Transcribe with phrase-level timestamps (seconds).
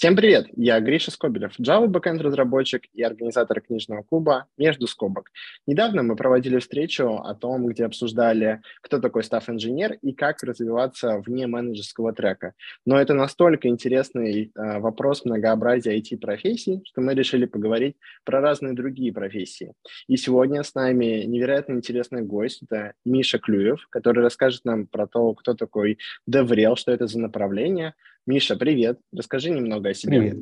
[0.00, 0.46] Всем привет!
[0.56, 5.30] Я Гриша Скобелев, Java backend разработчик и организатор книжного клуба «Между скобок».
[5.66, 11.46] Недавно мы проводили встречу о том, где обсуждали, кто такой став-инженер и как развиваться вне
[11.46, 12.54] менеджерского трека.
[12.86, 19.12] Но это настолько интересный э, вопрос многообразия IT-профессий, что мы решили поговорить про разные другие
[19.12, 19.74] профессии.
[20.08, 25.34] И сегодня с нами невероятно интересный гость, это Миша Клюев, который расскажет нам про то,
[25.34, 27.92] кто такой DevRel, что это за направление,
[28.26, 28.98] Миша, привет.
[29.12, 30.18] Расскажи немного о себе.
[30.18, 30.38] Привет.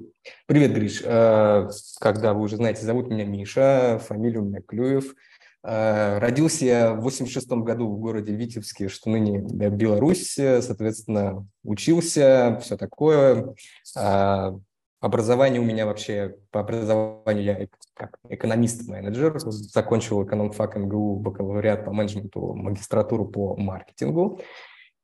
[0.46, 1.00] Привет, Гриш.
[1.04, 1.68] Э,
[2.00, 5.14] когда вы уже знаете, зовут меня Миша, фамилия у меня Клюев.
[5.62, 12.76] Э, родился я в 86 году в городе Витебске, что ныне Беларусь, соответственно, учился, все
[12.76, 13.54] такое.
[13.96, 14.52] Э,
[15.00, 22.54] образование у меня вообще, по образованию я как экономист-менеджер, закончил экономфак МГУ, бакалавриат по менеджменту,
[22.54, 24.40] магистратуру по маркетингу.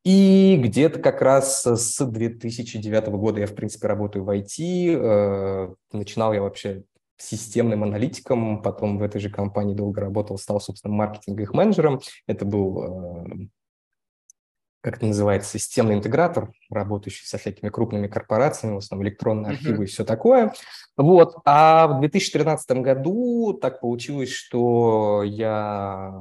[0.05, 4.95] И где-то как раз с 2009 года я, в принципе, работаю в IT.
[4.95, 6.85] Э, начинал я вообще
[7.17, 12.01] системным аналитиком, потом в этой же компании долго работал, стал, собственно, маркетинговым менеджером.
[12.27, 13.49] Это был э,
[14.85, 19.87] как это называется, системный интегратор, работающий со всякими крупными корпорациями, в основном электронные архивы uh-huh.
[19.87, 20.53] и все такое.
[20.99, 21.37] Вот.
[21.47, 26.13] А в 2013 году так получилось, что я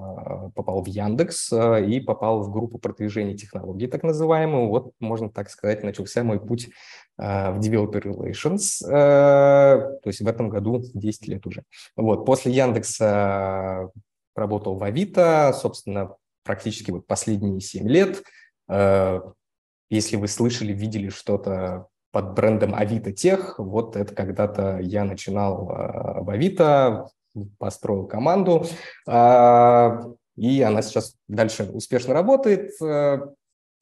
[0.56, 4.70] попал в Яндекс э, и попал в группу продвижения технологий, так называемую.
[4.70, 6.70] Вот, можно так сказать, начался мой путь
[7.18, 11.64] э, в Developer Relations, э, то есть в этом году 10 лет уже.
[11.98, 12.26] Вот.
[12.26, 13.90] После Яндекса
[14.38, 18.24] работал в Авито, собственно, практически вот последние 7 лет–
[18.70, 26.22] если вы слышали, видели что-то под брендом Авито Тех, вот это когда-то я начинал э,
[26.22, 27.10] в Авито,
[27.58, 28.66] построил команду,
[29.08, 29.90] э,
[30.36, 32.72] и она сейчас дальше успешно работает.
[32.76, 33.36] С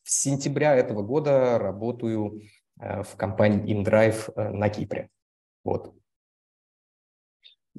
[0.04, 2.42] сентября этого года работаю
[2.78, 5.10] в компании InDrive на Кипре.
[5.64, 5.94] Вот.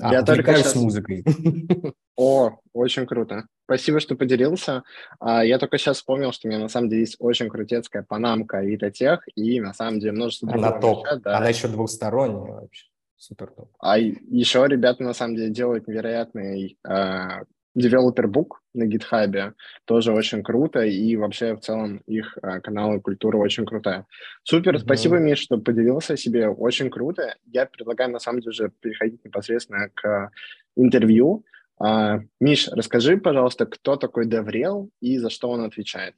[0.03, 0.73] А, я только сейчас...
[0.73, 1.25] с музыкой.
[2.17, 3.47] О, очень круто.
[3.65, 4.83] Спасибо, что поделился.
[5.21, 8.59] А, я только сейчас вспомнил, что у меня на самом деле есть очень крутецкая панамка
[8.59, 11.05] Авитотех, и на самом деле множество Она топ.
[11.07, 11.39] Вещей, да.
[11.39, 12.87] Она еще двухсторонняя вообще.
[13.17, 13.71] Супер топ.
[13.79, 17.45] А еще ребята на самом деле делают невероятный э,
[17.79, 19.53] Developer Book на GitHub,
[19.85, 24.07] тоже очень круто, и вообще в целом их э, канал и культура очень крутая.
[24.45, 24.81] Супер, mm-hmm.
[24.81, 27.35] спасибо, Миш, что поделился себе, очень круто.
[27.47, 30.31] Я предлагаю на самом деле переходить непосредственно к
[30.77, 31.45] интервью.
[31.79, 36.15] А, Миш, расскажи, пожалуйста, кто такой DevRel и за что он отвечает?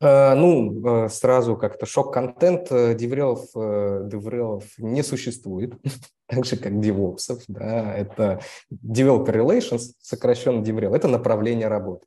[0.00, 5.74] Uh, ну, uh, сразу как-то шок-контент деврелов, uh, деврелов не существует,
[6.28, 8.40] так же как девопсов, да, это
[8.72, 12.06] Developer Relations, сокращенно деврел, это направление работы.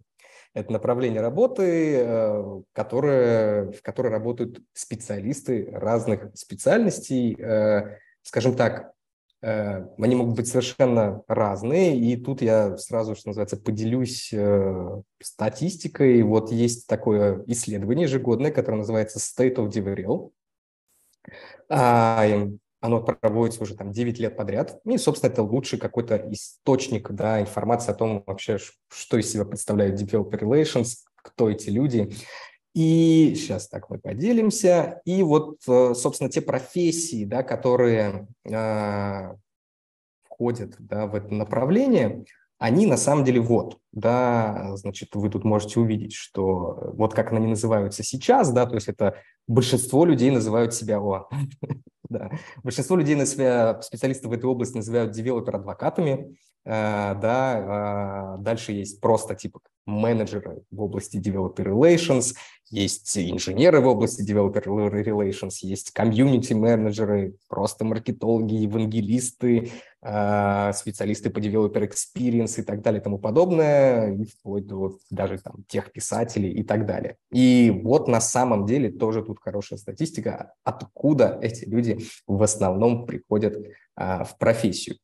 [0.54, 7.38] Это направление работы, которое, в которой работают специалисты разных специальностей,
[8.22, 9.01] скажем так, Э,
[9.42, 16.22] они могут быть совершенно разные, и тут я сразу, что называется, поделюсь э, статистикой.
[16.22, 20.32] Вот есть такое исследование ежегодное, которое называется State of DevRel.
[22.84, 24.82] Оно проводится уже там 9 лет подряд.
[24.86, 28.58] И, собственно, это лучший какой-то источник да, информации о том вообще,
[28.90, 32.12] что из себя представляют Developer Relations, кто эти люди.
[32.74, 35.02] И сейчас так мы поделимся.
[35.04, 39.34] И вот, э, собственно, те профессии, да, которые э,
[40.24, 42.26] входят да, в это направление,
[42.62, 47.48] они на самом деле вот, да, значит, вы тут можете увидеть, что вот как они
[47.48, 49.16] называются сейчас, да, то есть это
[49.48, 51.28] большинство людей называют себя, о,
[52.10, 52.30] да,
[52.64, 59.36] большинство людей на себя, специалистов в этой области называют девелопер-адвокатами, да, э, дальше есть просто
[59.36, 62.36] типа менеджеры в области developer relations,
[62.70, 69.72] есть инженеры в области developer relations, есть комьюнити-менеджеры, просто маркетологи, евангелисты,
[70.04, 75.38] специалисты по developer experience и так далее и тому подобное, и вплоть до вот даже
[75.38, 77.18] там тех писателей и так далее.
[77.32, 83.56] И вот на самом деле тоже тут хорошая статистика, откуда эти люди в основном приходят
[83.96, 84.96] а, в профессию.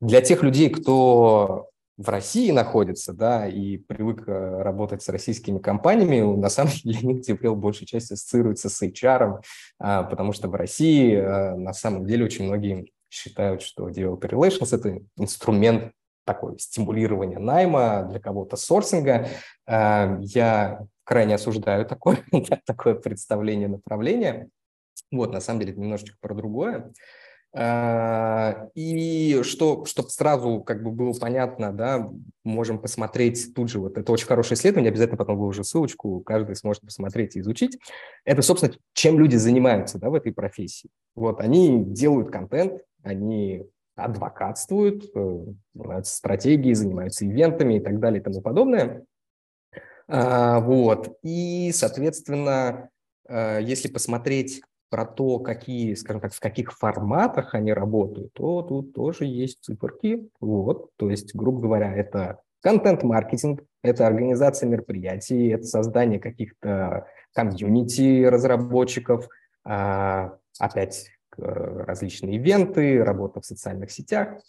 [0.00, 6.20] Для тех людей, кто в России находится, да, и привык э, работать с российскими компаниями,
[6.36, 9.40] на самом деле для них большей частью ассоциируется с HR,
[9.78, 14.68] а, потому что в России э, на самом деле очень многие считают, что Developer Relations–
[14.76, 15.92] это инструмент
[16.24, 19.28] такой стимулирования найма, для кого-то сорсинга.
[19.66, 22.18] А, я крайне осуждаю такое,
[22.66, 24.48] такое представление, направление.
[25.10, 26.92] Вот, на самом деле, это немножечко про другое.
[27.58, 32.10] А, и что, чтобы сразу как бы было понятно, да,
[32.44, 36.82] можем посмотреть тут же, вот это очень хорошее исследование, обязательно потом выложу ссылочку, каждый сможет
[36.82, 37.78] посмотреть и изучить.
[38.26, 40.90] Это, собственно, чем люди занимаются да, в этой профессии.
[41.14, 43.64] Вот они делают контент, они
[43.94, 49.06] адвокатствуют, э, занимаются стратегией, занимаются ивентами и так далее и тому подобное.
[50.08, 51.16] А, вот.
[51.22, 52.90] И, соответственно,
[53.26, 58.92] э, если посмотреть про то, какие, скажем так, в каких форматах они работают, то тут
[58.94, 60.28] тоже есть циферки.
[60.40, 69.28] Вот, то есть, грубо говоря, это контент-маркетинг, это организация мероприятий, это создание каких-то комьюнити разработчиков,
[69.64, 74.40] а, опять различные ивенты, работа в социальных сетях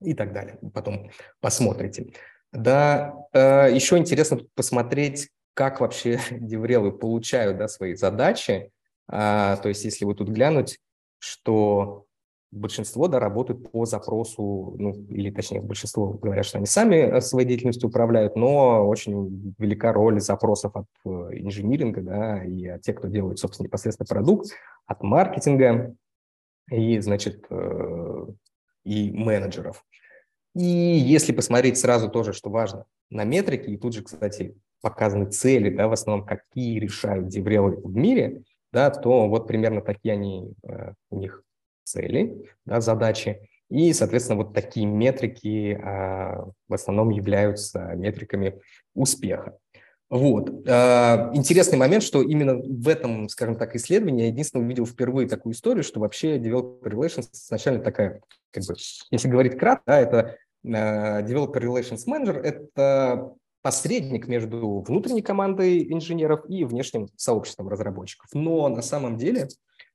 [0.00, 0.58] и так далее.
[0.72, 1.10] Потом
[1.40, 2.12] посмотрите.
[2.52, 8.70] Да, э, еще интересно посмотреть, как вообще деврелы получают да, свои задачи.
[9.14, 10.78] А, то есть, если вы тут глянуть,
[11.18, 12.06] что
[12.50, 17.90] большинство да, работают по запросу, ну, или точнее, большинство говорят, что они сами своей деятельностью
[17.90, 23.38] управляют, но очень велика роль запросов от э, инжиниринга, да, и от тех, кто делает,
[23.38, 24.50] собственно, непосредственно продукт,
[24.86, 25.94] от маркетинга
[26.70, 28.26] и, значит, э,
[28.84, 29.84] и менеджеров.
[30.54, 35.68] И если посмотреть сразу тоже, что важно, на метрики, и тут же, кстати, показаны цели,
[35.68, 38.42] да, в основном, какие решают деврелы в мире–
[38.72, 41.42] да, то вот примерно такие они, э, у них
[41.84, 43.48] цели, да, задачи.
[43.68, 48.60] И, соответственно, вот такие метрики а, в основном являются метриками
[48.94, 49.56] успеха.
[50.10, 50.50] Вот.
[50.68, 55.54] А, интересный момент, что именно в этом, скажем так, исследовании я единственное увидел впервые такую
[55.54, 58.20] историю, что вообще Developer Relations изначально такая,
[58.50, 58.74] как бы,
[59.10, 60.36] если говорить кратко, да, это
[60.66, 68.28] uh, Developer Relations Manager– это посредник между внутренней командой инженеров и внешним сообществом разработчиков.
[68.34, 69.48] Но на самом деле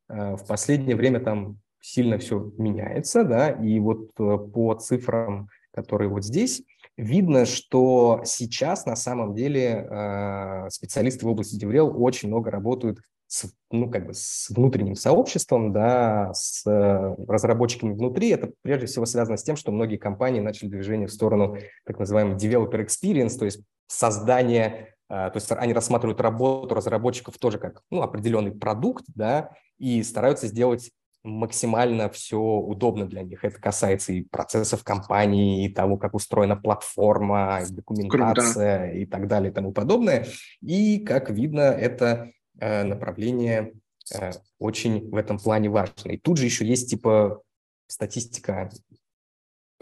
[0.09, 6.09] э, в последнее время там сильно все меняется, да, и вот э, по цифрам, которые
[6.09, 6.63] вот здесь,
[6.95, 13.51] видно, что сейчас на самом деле э, специалисты в области DevRel очень много работают с,
[13.71, 18.29] ну, как бы с внутренним сообществом, да, с э, разработчиками внутри.
[18.29, 22.37] Это прежде всего связано с тем, что многие компании начали движение в сторону так называемого
[22.37, 28.01] developer experience, то есть создание, э, то есть они рассматривают работу разработчиков тоже как ну,
[28.01, 30.91] определенный продукт, да, и стараются сделать
[31.23, 33.43] максимально все удобно для них.
[33.43, 38.97] Это касается и процессов компании, и того, как устроена платформа, документация Круто.
[38.97, 40.25] и так далее и тому подобное.
[40.61, 43.73] И, как видно, это направление
[44.13, 46.11] э, очень в этом плане важно.
[46.11, 47.41] И тут же еще есть типа
[47.87, 48.69] статистика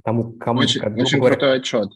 [0.06, 0.60] тому, кому...
[0.62, 1.36] Очень, как, очень говоря...
[1.36, 1.90] крутой отчет.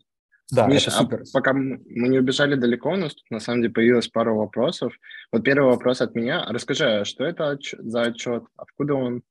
[0.52, 1.22] Да, Миша, это а супер.
[1.22, 4.94] А пока мы не убежали далеко, у нас тут на самом деле появилось пару вопросов.
[5.32, 6.44] Вот первый вопрос от меня.
[6.50, 8.44] Расскажи, а что это за отчет?
[8.58, 9.22] Откуда он?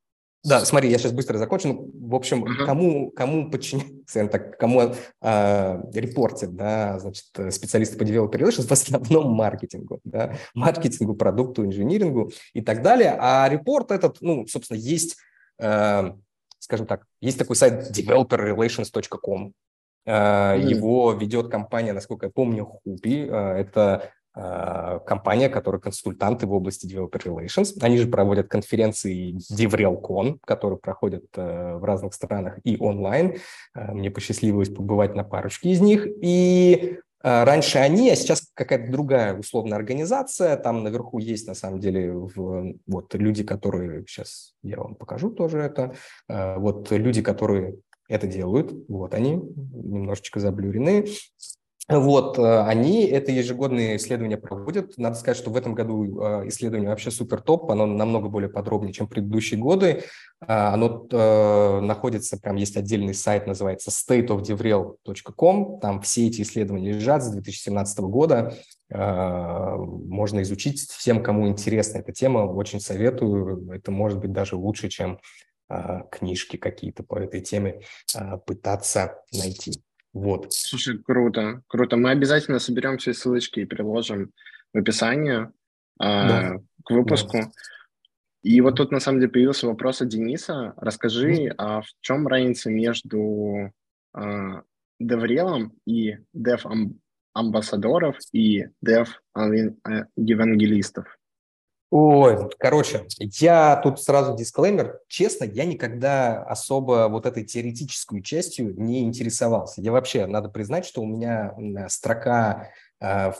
[0.44, 1.68] Да, смотри, я сейчас быстро закончу.
[1.68, 2.64] Ну, в общем, uh-huh.
[2.64, 9.32] кому, кому подчиняется, так, кому э, репортят, да, значит, специалисты по developer relations, в основном
[9.32, 13.16] маркетингу, да, маркетингу, продукту, инжинирингу и так далее.
[13.18, 15.16] А репорт этот, ну, собственно, есть,
[15.58, 16.12] э,
[16.60, 19.52] скажем так, есть такой сайт developerrelations.com,
[20.06, 23.26] э, его ведет компания, насколько я помню, Хупи.
[23.28, 24.12] Э, это
[25.06, 27.76] компания, которая консультанты в области Developer Relations.
[27.80, 33.38] Они же проводят конференции DevRelCon, которые проходят э, в разных странах и онлайн.
[33.74, 36.06] Э, мне посчастливилось побывать на парочке из них.
[36.22, 40.56] И раньше они, а сейчас какая-то другая условная организация.
[40.56, 44.04] Там наверху есть, на самом деле, вот люди, которые...
[44.06, 45.94] Сейчас я вам покажу тоже это.
[46.28, 51.06] Вот люди, которые это делают, вот они немножечко заблюрены.
[51.88, 54.98] Вот, э, они это ежегодные исследования проводят.
[54.98, 58.92] Надо сказать, что в этом году э, исследование вообще супер топ, оно намного более подробнее,
[58.92, 60.02] чем предыдущие годы.
[60.40, 65.80] А, оно э, находится, прям есть отдельный сайт, называется stateofdevrel.com.
[65.80, 68.54] Там все эти исследования лежат с 2017 года.
[68.90, 72.40] Можно изучить всем, кому интересна эта тема.
[72.40, 73.70] Очень советую.
[73.70, 75.18] Это может быть даже лучше, чем
[76.10, 77.82] книжки какие-то по этой теме
[78.46, 79.82] пытаться найти.
[80.12, 80.52] Вот.
[80.52, 81.96] Слушай, круто, круто.
[81.96, 84.32] Мы обязательно соберем все ссылочки и приложим
[84.72, 85.48] в описании
[85.98, 86.54] да.
[86.54, 87.38] э, к выпуску.
[87.38, 87.50] Да.
[88.42, 90.74] И вот тут на самом деле появился вопрос от Дениса.
[90.76, 93.72] Расскажи, а в чем разница между
[94.14, 94.62] э,
[94.98, 96.64] деврелом и дев
[97.34, 101.17] амбассадоров и дев евангелистов?
[101.90, 105.00] Ой, короче, я тут сразу дисклеймер.
[105.08, 109.80] Честно, я никогда особо вот этой теоретической частью не интересовался.
[109.80, 111.54] Я вообще, надо признать, что у меня
[111.88, 112.68] строка
[113.00, 113.36] в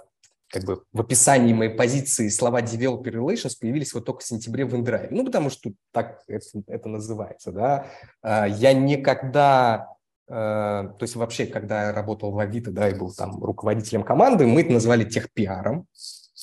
[0.50, 4.74] как бы в описании моей позиции слова developer relations появились вот только в сентябре в
[4.74, 5.08] InDrive.
[5.10, 7.86] Ну, потому что так это, это называется, да.
[8.22, 9.88] А, я никогда,
[10.26, 14.46] э, то есть вообще, когда я работал в Авито, да, и был там руководителем команды,
[14.46, 15.86] мы это назвали техпиаром.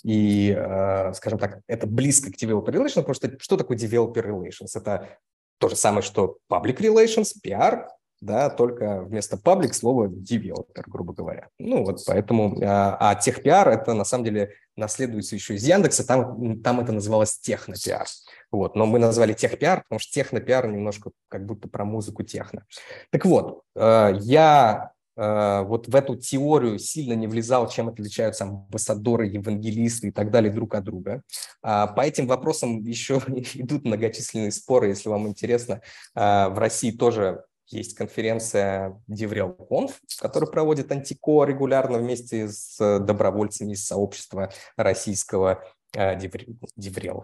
[0.05, 4.69] И, э, скажем так, это близко к developer relations, потому что что такое developer relations?
[4.75, 5.17] Это
[5.57, 7.87] то же самое, что public relations, PR,
[8.21, 11.47] да, только вместо public слово developer, грубо говоря.
[11.57, 16.61] Ну вот поэтому, а, а техпиар это на самом деле наследуется еще из Яндекса, там,
[16.61, 18.05] там это называлось технопиар.
[18.51, 22.65] Вот, но мы назвали техпиар, потому что технопиар немножко как будто про музыку техно.
[23.09, 29.27] Так вот, э, я э, вот в эту теорию сильно не влезал, чем отличаются амбассадоры,
[29.27, 31.21] евангелисты и так далее друг от друга.
[31.61, 33.21] А по этим вопросам еще
[33.53, 35.81] идут многочисленные споры, если вам интересно.
[36.13, 43.85] А, в России тоже есть конференция DevRel.conf, которую проводит Антико регулярно вместе с добровольцами из
[43.85, 45.63] сообщества российского
[45.95, 46.15] э,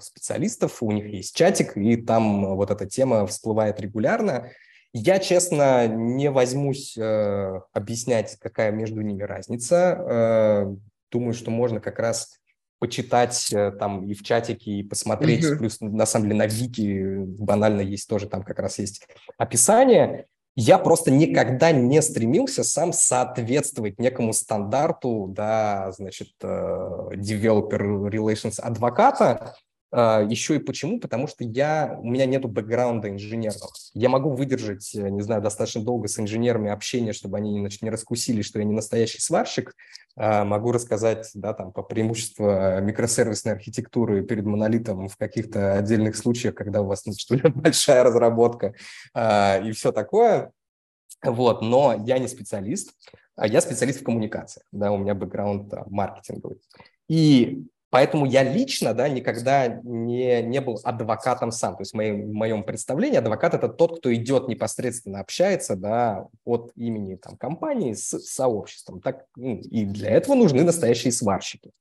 [0.02, 0.82] специалистов.
[0.82, 4.50] У них есть чатик, и там вот эта тема всплывает регулярно.
[4.94, 9.76] Я, честно, не возьмусь э, объяснять, какая между ними разница.
[9.76, 10.76] Э,
[11.12, 12.42] думаю, что можно как раз
[12.80, 15.46] почитать э, там и в чатике, и посмотреть.
[15.46, 15.58] Mm-hmm.
[15.58, 19.08] Плюс, на самом деле, на Вики банально есть тоже, там как раз есть
[19.38, 20.26] описание.
[20.56, 26.48] Я просто никогда не стремился сам соответствовать некому стандарту, да, значит, э,
[27.14, 29.56] developer relations адвоката,
[29.94, 31.02] Еще и почему?
[31.02, 33.72] Потому что я, у меня нету бэкграунда инженерного.
[33.94, 37.90] Я могу выдержать, э, не знаю, достаточно долго с инженерами общение, чтобы они значит, не
[37.90, 39.76] раскусили, что я не настоящий сварщик.
[40.16, 42.46] А, могу рассказать да, там, по преимуществу
[42.82, 48.74] микросервисной архитектуры перед монолитом в каких-то отдельных случаях, когда у вас значит, большая разработка
[49.14, 50.52] а, и все такое.
[51.24, 52.94] Вот, но я не специалист,
[53.38, 56.62] я специалист в коммуникациях, да, у меня бэкграунд маркетинговый.
[57.08, 61.76] И Поэтому я лично да, никогда не, не был адвокатом сам.
[61.76, 66.28] То есть в моем, в моем представлении адвокат– это тот, кто идет непосредственно, общается да,
[66.46, 69.02] от имени там, компании с сообществом.
[69.02, 71.72] Так, ну, и для этого нужны настоящие сварщики.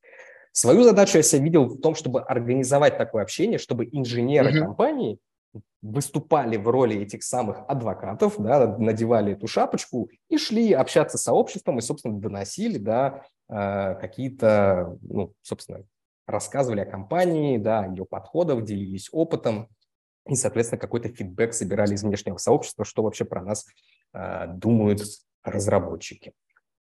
[0.50, 4.64] Свою задачу я себя видел в том, чтобы организовать такое общение, чтобы инженеры mm-hmm.
[4.64, 5.18] компании
[5.80, 11.78] выступали в роли этих самых адвокатов, да, надевали эту шапочку и шли общаться с сообществом
[11.78, 15.84] и, собственно, доносили да, э, какие-то, ну, собственно,
[16.30, 19.68] рассказывали о компании, да, о ее подходах, делились опытом
[20.26, 23.66] и, соответственно, какой-то фидбэк собирали из внешнего сообщества, что вообще про нас
[24.12, 25.02] э, думают
[25.42, 26.32] разработчики.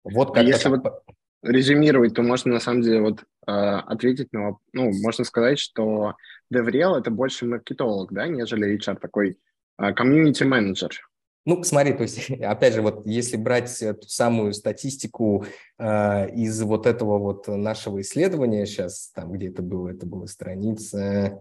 [0.03, 1.03] Вот как Если вот
[1.43, 6.15] резюмировать, то можно на самом деле вот э, ответить на, ну, можно сказать, что
[6.53, 9.37] DevRel это больше маркетолог, да, нежели HR такой
[9.77, 11.07] комьюнити-менеджер.
[11.45, 15.45] Ну, смотри, то есть, опять же, вот если брать ту самую статистику
[15.77, 21.39] э, из вот этого вот нашего исследования, сейчас там где это было, это была страница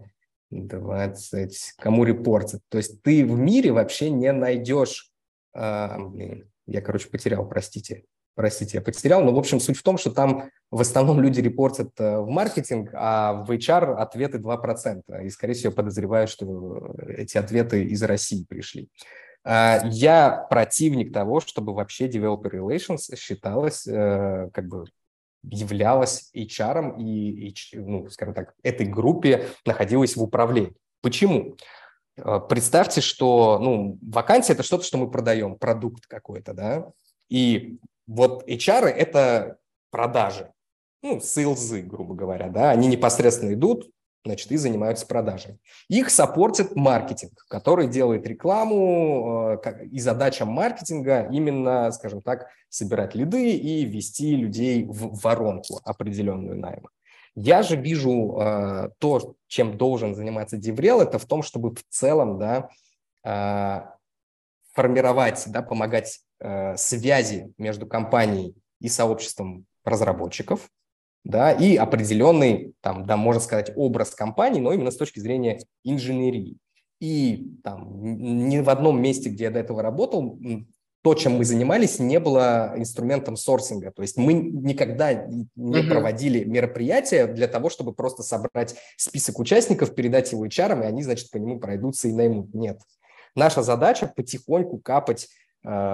[0.51, 5.11] 20, кому репорт, то есть ты в мире вообще не найдешь,
[5.55, 8.03] э, блин, я, короче, потерял, простите,
[8.35, 11.89] простите, я потерял, но, в общем, суть в том, что там в основном люди репортят
[11.99, 17.83] э, в маркетинг, а в HR ответы 2%, и, скорее всего, подозреваю, что эти ответы
[17.85, 18.89] из России пришли.
[19.45, 24.85] А, я противник того, чтобы вообще developer relations считалось, э, как бы
[25.43, 30.73] являлась HR и, ну, скажем так, этой группе находилась в управлении.
[31.01, 31.55] Почему?
[32.17, 36.91] Э, представьте, что ну, вакансия– это что-то, что мы продаем, продукт какой-то, да,
[37.29, 39.57] и вот HR– это
[39.91, 40.51] продажи,
[41.03, 43.91] ну, сейлзы, грубо говоря, да, они непосредственно идут,
[44.25, 45.59] значит, и занимаются продажами.
[45.87, 53.51] Их саппортит маркетинг, который делает рекламу, э, и задача маркетинга именно, скажем так, собирать лиды
[53.51, 56.89] и вести людей в воронку определенную найма.
[57.35, 62.39] Я же вижу э, то, чем должен заниматься DevRel, это в том, чтобы в целом
[62.39, 62.69] да,
[63.23, 63.81] э,
[64.73, 66.19] формировать, да, помогать
[66.75, 70.69] связи между компанией и сообществом разработчиков,
[71.25, 76.57] да, и определенный, там, да, можно сказать, образ компании, но именно с точки зрения инженерии.
[77.01, 77.99] И там
[78.47, 80.39] ни в одном месте, где я до этого работал,
[81.01, 83.91] то, чем мы занимались, не было инструментом сорсинга.
[83.91, 85.89] То есть мы никогда не uh-huh.
[85.89, 91.31] проводили мероприятия для того, чтобы просто собрать список участников, передать его HR, и они, значит,
[91.31, 92.53] по нему пройдутся и наймут.
[92.53, 92.79] Нет.
[93.35, 95.27] Наша задача потихоньку капать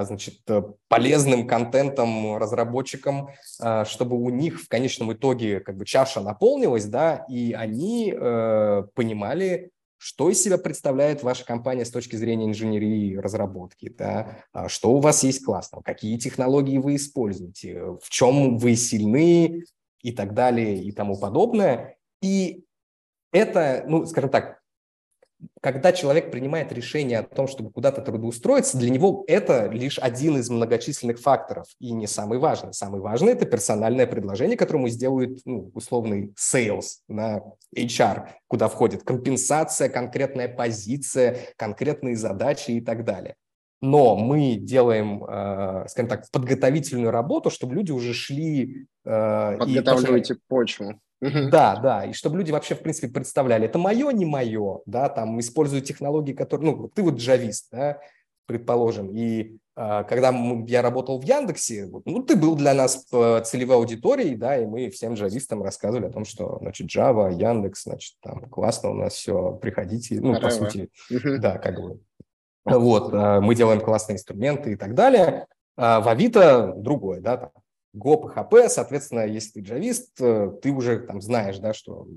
[0.06, 6.22] значит, э, полезным контентом разработчикам, а, чтобы у них в конечном итоге как бы чаша
[6.22, 12.48] наполнилась, да, и они э, понимали, что из себя представляет ваша компания с точки зрения
[12.48, 18.10] инженерии и разработки, да, а что у вас есть классного, какие технологии вы используете, в
[18.10, 19.64] чем вы сильны,
[20.02, 21.98] и так далее и тому подобное.
[22.22, 22.66] И
[23.32, 24.61] это, ну, скажем так,
[25.62, 30.50] когда человек принимает решение о том, чтобы куда-то трудоустроиться, для него это лишь один из
[30.50, 32.74] многочисленных факторов и не самый важный.
[32.74, 37.42] Самый важный– это персональное предложение, которое ему сделает ну, условный sales на
[37.76, 43.36] HR, куда входит компенсация, конкретная позиция, конкретные задачи и так далее.
[43.82, 48.86] Но мы делаем, э, скажем так, подготовительную работу, чтобы люди уже шли...
[49.06, 50.38] Э, Подготавливаете и...
[50.48, 51.00] почву.
[51.22, 55.40] Да, да, и чтобы люди вообще, в принципе, представляли, это мое, не мое, да, там,
[55.40, 58.00] использую технологии, которые, ну, ты вот джавист, да,
[58.48, 60.34] предположим, и э, когда
[60.68, 65.14] я работал в Яндексе, ну, ты был для нас целевой аудиторией, да, и мы всем
[65.14, 70.20] джавистам рассказывали о том, что, значит, Java, Яндекс, значит, там, классно у нас все, приходите,
[70.20, 70.42] ну, Здорово.
[70.42, 70.90] по сути,
[71.40, 72.00] да, как бы,
[72.66, 75.46] вот, э, мы делаем классные инструменты и так далее,
[75.78, 77.52] а в Авито другое, да, там,
[77.96, 82.08] Go, PHP, соответственно, если ты джавист, э, ты уже там знаешь, да, что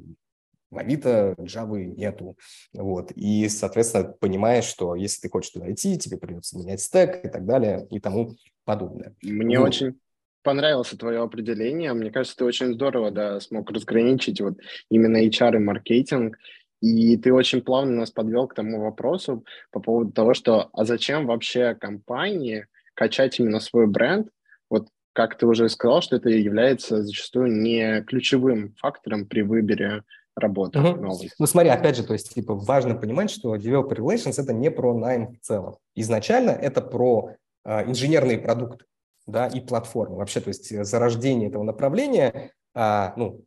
[0.71, 2.37] в Авито Java нету.
[2.73, 3.13] Вот.
[3.13, 7.47] И, соответственно, понимаешь, что если ты хочешь туда идти, тебе придется менять стек и так
[7.47, 9.15] далее и тому подобное.
[9.23, 9.69] Мне вот.
[9.69, 9.99] очень
[10.43, 11.93] понравилось твое определение.
[11.95, 14.59] Мне кажется, ты очень здорово да, смог разграничить вот
[14.91, 16.37] именно HR и маркетинг.
[16.81, 21.27] И ты очень плавно нас подвел к тому вопросу по поводу того, что а зачем
[21.27, 24.29] вообще компании качать именно свой бренд,
[24.69, 30.03] вот как ты уже сказал, что это является зачастую не ключевым фактором при выборе
[30.37, 31.01] работы угу.
[31.01, 31.31] новой.
[31.39, 34.93] Ну смотри, опять же, то есть типа важно понимать, что developer relations это не про
[34.93, 35.77] найм в целом.
[35.95, 38.85] Изначально это про э, инженерные продукты,
[39.27, 40.17] да, и платформы.
[40.17, 43.45] Вообще, то есть зарождение этого направления, э, ну,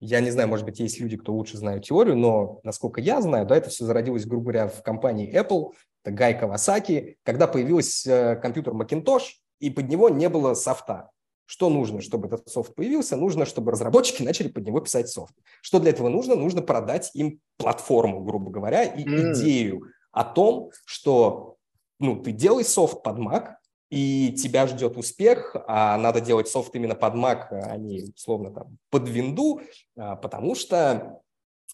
[0.00, 3.46] я не знаю, может быть, есть люди, кто лучше знают теорию, но, насколько я знаю,
[3.46, 5.72] да, это все зародилось, грубо говоря, в компании Apple,
[6.04, 9.22] это Гай Кавасаки, когда появился э, компьютер Macintosh,
[9.60, 11.10] и под него не было софта.
[11.46, 13.16] Что нужно, чтобы этот софт появился?
[13.16, 15.34] Нужно, чтобы разработчики начали под него писать софт.
[15.62, 16.34] Что для этого нужно?
[16.34, 19.32] Нужно продать им платформу, грубо говоря, и mm.
[19.32, 21.56] идею о том, что
[22.00, 23.54] ну, ты делай софт под Mac,
[23.90, 28.78] и тебя ждет успех, а надо делать софт именно под Mac, а не, условно, там,
[28.90, 29.60] под винду,
[29.96, 31.20] а, потому что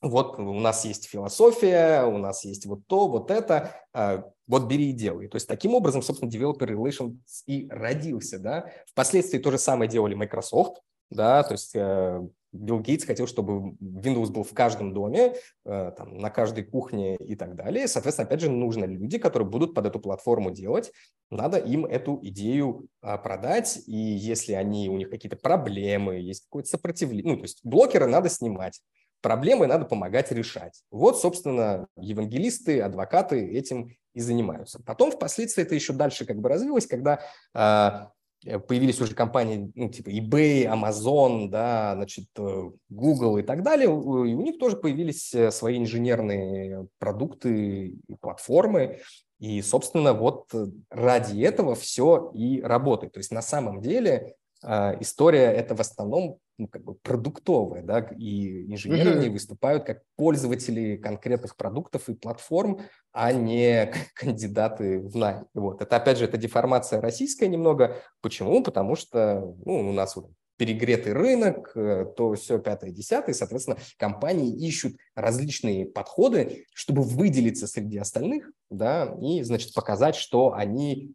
[0.03, 4.91] вот у нас есть философия, у нас есть вот то, вот это, а, вот бери
[4.91, 5.29] и делай.
[5.29, 7.15] То есть таким образом, собственно, Developer Relations
[7.47, 8.67] и родился, да.
[8.91, 12.21] Впоследствии то же самое делали Microsoft, да, то есть э,
[12.53, 15.35] Билл Гейтс хотел, чтобы Windows был в каждом доме,
[15.65, 17.87] э, там, на каждой кухне и так далее.
[17.87, 20.91] Соответственно, опять же, нужны люди, которые будут под эту платформу делать.
[21.31, 26.69] Надо им эту идею а, продать, и если они, у них какие-то проблемы, есть какое-то
[26.71, 28.81] сопротивление, ну, то есть блокеры надо снимать
[29.23, 30.83] проблемы надо помогать решать.
[30.91, 34.83] Вот, собственно, евангелисты, адвокаты этим и занимаются.
[34.85, 37.21] Потом впоследствии это еще дальше как бы развилось, когда
[37.55, 43.87] э, появились уже компании ну, типа eBay, Amazon, да, значит, э, Google и так далее,
[43.87, 49.01] и у них тоже появились э, свои инженерные продукты и платформы,
[49.39, 50.53] и, собственно, вот
[50.91, 53.15] ради этого все и работает.
[53.15, 58.01] То есть на самом деле а, история это в основном ну, как бы продуктовая, да,
[58.19, 59.31] и инженеры mm-hmm.
[59.31, 62.81] выступают как пользователи конкретных продуктов и платформ,
[63.13, 65.47] а не кандидаты в найм.
[65.55, 65.83] Вот.
[65.83, 67.97] Это, опять же, это деформация российская немного.
[68.21, 68.63] Почему?
[68.63, 74.55] Потому что ну, у нас вот перегретый рынок, э, то все пятое, десятое, соответственно, компании
[74.65, 81.15] ищут различные подходы, чтобы выделиться среди остальных, да, и, значит, показать, что они,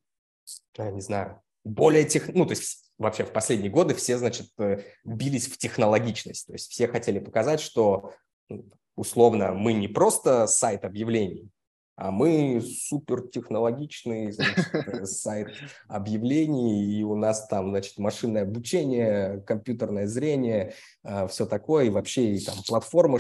[0.78, 4.84] я не знаю, более тех, ну, то есть вообще в последние годы все, значит, э,
[5.04, 6.48] бились в технологичность.
[6.48, 8.14] То есть все хотели показать, что
[8.50, 11.50] ну, условно мы не просто сайт объявлений,
[11.96, 15.50] а мы супертехнологичный значит, э, сайт
[15.88, 22.36] объявлений, и у нас там, значит, машинное обучение, компьютерное зрение, э, все такое, и вообще
[22.36, 23.20] и там платформа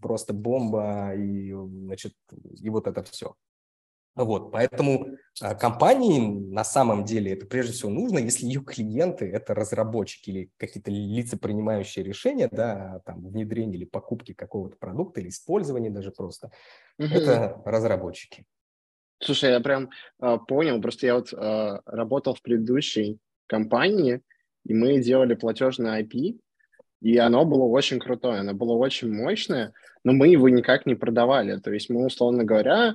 [0.00, 2.14] просто бомба, и, значит,
[2.60, 3.34] и вот это все.
[4.16, 9.54] Вот, поэтому а, компании на самом деле это прежде всего нужно, если ее клиенты– это
[9.54, 15.90] разработчики или какие-то лица, принимающие решения, да, там, внедрение или покупки какого-то продукта или использование
[15.90, 16.50] даже просто,
[16.98, 17.08] угу.
[17.08, 18.46] это разработчики.
[19.18, 24.22] Слушай, я прям э, понял, просто я вот э, работал в предыдущей компании,
[24.64, 26.38] и мы делали платежное IP,
[27.02, 29.74] и оно было очень крутое, оно было очень мощное,
[30.04, 31.58] но мы его никак не продавали.
[31.58, 32.94] То есть мы, условно говоря,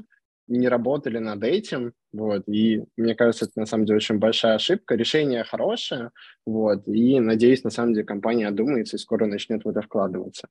[0.58, 4.96] не работали над этим, вот, и мне кажется, это на самом деле очень большая ошибка.
[4.96, 6.12] Решение хорошее,
[6.46, 10.48] вот, и надеюсь, на самом деле компания одумается и скоро начнет в это вкладываться.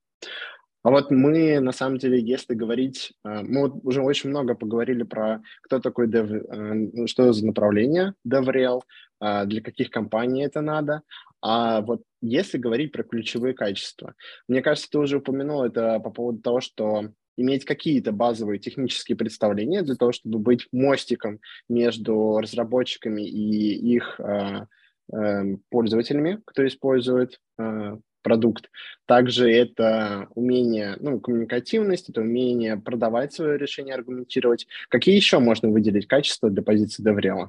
[0.82, 5.02] А вот мы, на самом деле, если говорить, э, мы вот уже очень много поговорили
[5.02, 8.80] про, кто такой Dev, э, что за направление DevRel,
[9.20, 11.02] э, для каких компаний это надо.
[11.42, 14.14] А вот если говорить про ключевые качества,
[14.48, 17.10] мне кажется, ты уже упомянул это по поводу того, что
[17.40, 24.66] иметь какие-то базовые технические представления для того, чтобы быть мостиком между разработчиками и их э,
[25.12, 28.70] э, пользователями, кто использует э, продукт.
[29.06, 34.66] Также это умение, ну, коммуникативность, это умение продавать свое решение, аргументировать.
[34.88, 37.48] Какие еще можно выделить качества для позиции DevRel?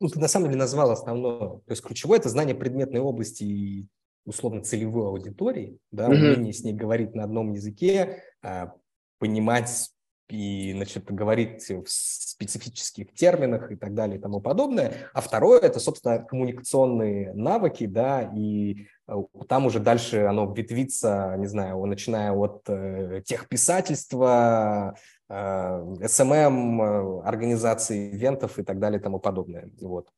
[0.00, 1.38] Ну, ты на самом деле назвал основное.
[1.38, 3.86] То есть ключевое– это знание предметной области и
[4.24, 6.14] условно целевой аудитории, да, mm-hmm.
[6.14, 8.74] умение с ней говорить на одном языке, а,
[9.18, 9.90] понимать
[10.28, 15.10] и значит, говорить в специфических терминах и так далее и тому подобное.
[15.14, 19.14] А второе– это, собственно, коммуникационные навыки, да, и э,
[19.48, 24.96] там уже дальше оно ветвится, не знаю, начиная от э, техписательства,
[25.28, 29.70] э, SMM, эм эм, организации ивентов и так далее и тому подобное.
[29.80, 30.08] Вот.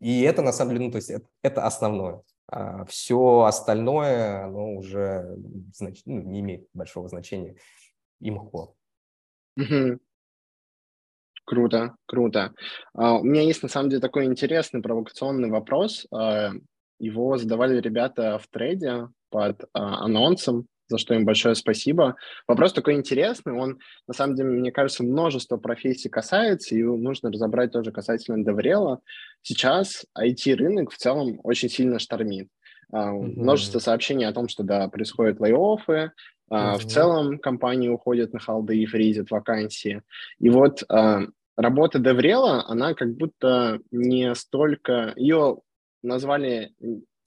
[0.00, 2.20] И это, на самом деле, ну, то есть это, это основное.
[2.48, 5.36] А все остальное, оно уже
[5.72, 6.02] знач...
[6.04, 7.56] ну, не имеет большого значения
[8.20, 8.74] имхо.
[9.56, 9.98] Угу.
[11.46, 12.54] Круто, круто.
[12.96, 16.06] Uh, у меня есть на самом деле такой интересный провокационный вопрос.
[16.12, 16.60] Uh,
[16.98, 22.16] его задавали ребята в трейде под анонсом, за что им большое спасибо.
[22.46, 27.72] Вопрос такой интересный, он, на самом деле, мне кажется, множество профессий касается, и нужно разобрать
[27.72, 29.00] тоже касательно Деврела.
[29.42, 32.48] Сейчас IT-рынок в целом очень сильно штормит.
[32.92, 33.40] Mm-hmm.
[33.40, 36.10] Множество сообщений о том, что, да, происходят лей-оффы,
[36.50, 40.02] Uh, В целом компании уходят на халды и фризят вакансии.
[40.38, 45.14] И вот uh, работа Деврела, она как будто не столько...
[45.16, 45.60] Ее
[46.02, 46.74] назвали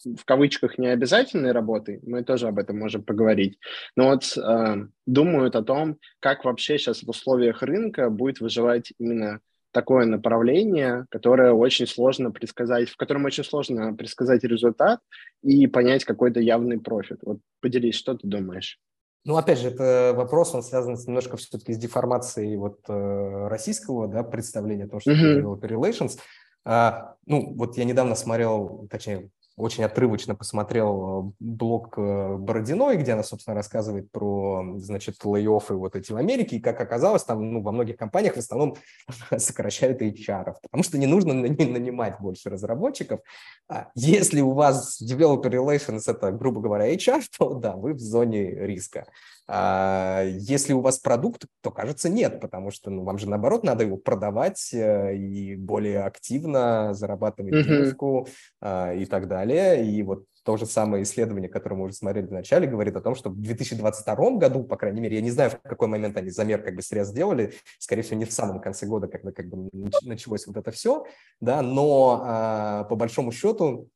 [0.03, 3.57] в кавычках необязательной работой, мы тоже об этом можем поговорить,
[3.95, 9.39] но вот э, думают о том, как вообще сейчас в условиях рынка будет выживать именно
[9.71, 15.01] такое направление, которое очень сложно предсказать, в котором очень сложно предсказать результат
[15.43, 17.19] и понять какой-то явный профит.
[17.21, 18.79] Вот поделись, что ты думаешь?
[19.25, 24.07] Ну, опять же, это вопрос, он связан с, немножко все-таки с деформацией вот, э, российского
[24.07, 25.41] да, представления о том, что mm-hmm.
[25.41, 26.17] developer relations.
[26.63, 33.13] А, ну, вот я недавно смотрел, точнее, очень отрывочно посмотрел э, блог э, Бородиной, где
[33.13, 37.62] она, собственно, рассказывает про, значит, лей-оффы вот эти в Америке, и как оказалось, там, ну,
[37.63, 38.76] во многих компаниях в основном
[39.38, 43.22] сокращают HR, потому что не нужно нанимать больше разработчиков.
[43.67, 48.52] А если у вас developer relations– это, грубо говоря, HR, то да, вы в зоне
[48.52, 49.08] риска.
[49.49, 53.86] А если у вас продукт, то, кажется, нет, потому что ну, вам же, наоборот, надо
[53.86, 57.63] его продавать э, и более активно зарабатывать mm-hmm.
[57.63, 58.27] денежку
[58.62, 59.89] а, и так далее.
[59.89, 63.15] И вот то же самое исследование, которое мы уже смотрели в начале, говорит о том,
[63.15, 66.62] что в 2022 году, по крайней мере, я не знаю, в какой момент они замер
[66.62, 69.69] как бы средств сделали, скорее всего, не в самом конце года, когда как бы
[70.03, 71.05] началось вот это все,
[71.41, 73.89] да, но а, по большому счету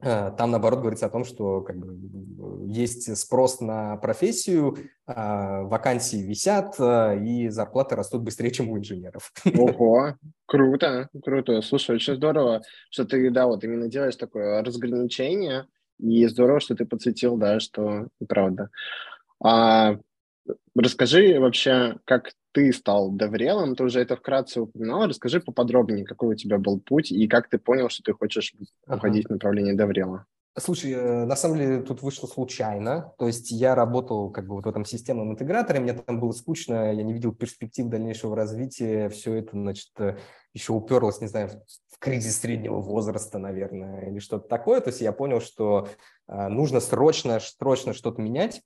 [0.00, 1.96] там, наоборот, говорится о том, что как бы,
[2.68, 9.32] есть спрос на профессию, а, вакансии висят, э, и зарплаты растут быстрее, чем у инженеров.
[9.58, 11.62] Ого, круто, круто.
[11.62, 15.66] Слушай, очень здорово, что ты, да, вот именно делаешь такое разграничение,
[15.98, 18.68] и здорово, что ты подсветил, да, что правда.
[19.42, 19.96] А
[20.74, 26.34] расскажи вообще, как ты стал деврелом, ты уже это вкратце упоминал, расскажи поподробнее, какой у
[26.34, 28.54] тебя был путь и как ты понял, что ты хочешь
[28.86, 29.28] уходить ага.
[29.28, 30.24] в направление деврела.
[30.58, 33.12] Слушай, э, на самом деле тут вышло случайно.
[33.18, 36.94] То есть я работал как бы вот в этом системном интеграторе, мне там было скучно,
[36.94, 39.10] я не видел перспектив дальнейшего развития.
[39.10, 40.16] Все это, значит, э,
[40.54, 41.50] еще уперлось, не знаю,
[41.90, 44.80] в кризис среднего возраста, наверное, или что-то такое.
[44.80, 45.88] То есть я понял, что
[46.26, 48.62] э, нужно срочно, срочно что-то менять.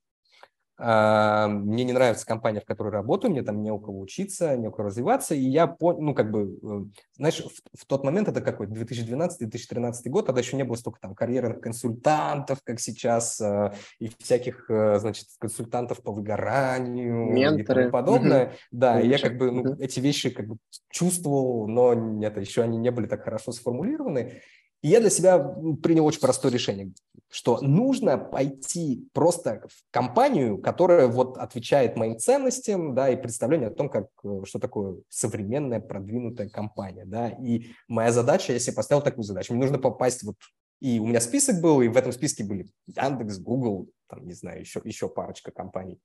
[0.82, 4.68] А, мне не нравится компания, в которой работаю, мне там не у кого учиться, не
[4.68, 8.40] у кого развиваться, и я, ну, как бы, э, знаешь, в, в тот момент, это
[8.40, 14.10] какой, 2012-2013 год, тогда еще не было столько там карьерных консультантов, как сейчас, э, и
[14.18, 17.60] всяких, э, значит, консультантов по выгоранию Менторы.
[17.60, 18.46] и тому подобное.
[18.46, 18.52] Угу.
[18.70, 19.10] Да, Конечно.
[19.10, 19.82] я как бы, ну, угу.
[19.82, 20.56] эти вещи как бы
[20.90, 24.40] чувствовал, но нет, еще они не были так хорошо сформулированы,
[24.82, 25.38] и я для себя
[25.82, 26.92] принял очень простое решение,
[27.30, 33.74] что нужно пойти просто в компанию, которая вот отвечает моим ценностям, да, и представление о
[33.74, 37.28] том, как, э, что такое современная продвинутая компания, да.
[37.28, 40.36] И моя задача, я поставил такую задачу, мне нужно попасть вот
[40.80, 44.60] и у меня список был, и в этом списке были Яндекс, Google, там, не знаю,
[44.60, 46.00] еще, еще парочка компаний.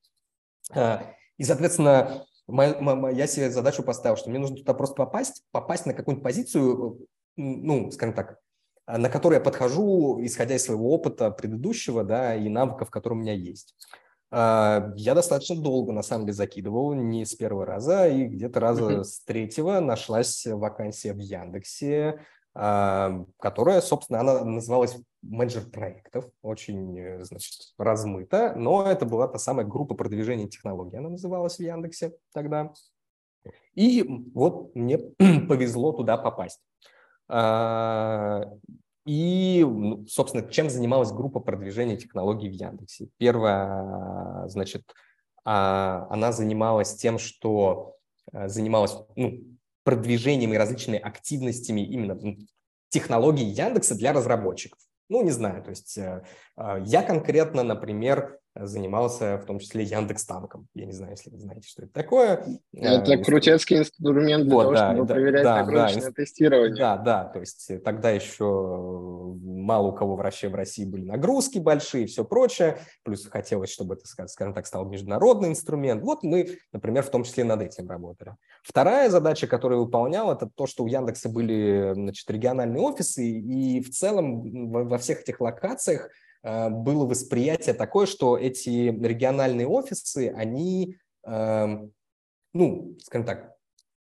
[0.72, 5.94] А, и, соответственно, я себе задачу поставил, что мне нужно туда просто попасть, попасть на
[5.94, 7.08] какую-нибудь позицию,
[7.38, 8.38] ну, скажем так,
[8.88, 13.34] на который я подхожу, исходя из своего опыта предыдущего, да, и навыков, которые у меня
[13.34, 13.76] есть.
[14.32, 18.84] А, я достаточно долго, на самом деле, закидывал, не с первого раза, и где-то раза
[18.84, 19.04] mm-hmm.
[19.04, 22.20] с третьего нашлась вакансия в Яндексе,
[22.54, 29.40] а, которая, собственно, она называлась менеджер проектов, очень, э, значит, размыто, но это была та
[29.40, 32.74] самая группа продвижения технологий, она называлась в Яндексе тогда.
[33.74, 34.98] И вот мне
[35.48, 36.60] повезло туда попасть.
[37.28, 38.46] А,
[39.06, 43.10] и, ну, собственно, чем занималась группа продвижения технологий в Яндексе?
[43.18, 44.84] Первое, значит,
[45.44, 47.96] а, она занималась тем, что
[48.34, 49.40] занималась ну,
[49.84, 52.18] продвижением и различными активностями именно
[52.90, 54.80] технологий Яндекса для разработчиков.
[55.10, 56.24] Ну, не знаю, то есть э,
[56.56, 60.68] а, я конкретно, например, занимался в том числе Яндекс Танком.
[60.74, 62.46] Я не знаю, если вы знаете, что это такое.
[62.74, 66.76] Это э, крутецкий инструмент для вот, того, да, чтобы да, проверять да, нагрузочное да, тестирование.
[66.76, 72.06] Да, да, то есть тогда еще мало у кого вообще в России были нагрузки большие
[72.06, 76.02] и все прочее, плюс хотелось, чтобы это, скажем так, стал международный инструмент.
[76.04, 78.36] Вот мы, например, в том числе над этим работали.
[78.64, 83.82] Вторая задача, которую я выполнял, это то, что у Яндекса были значит, региональные офисы, и
[83.82, 86.10] в целом во всех этих локациях Э,
[86.46, 91.92] было восприятие такое, что эти региональные офисы, они, эм,
[92.54, 93.56] ну, скажем так,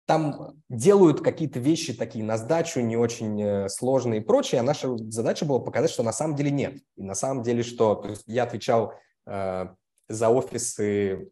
[0.05, 4.95] там делают какие-то вещи такие на сдачу, не очень э, сложные и прочее, а наша
[5.09, 6.75] задача была показать, что на самом деле нет.
[6.95, 8.93] И на самом деле, что я отвечал
[9.25, 9.65] э,
[10.07, 11.31] за офисы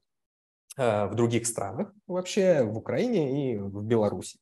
[0.76, 4.40] в других странах вообще, в Украине и в Беларуси.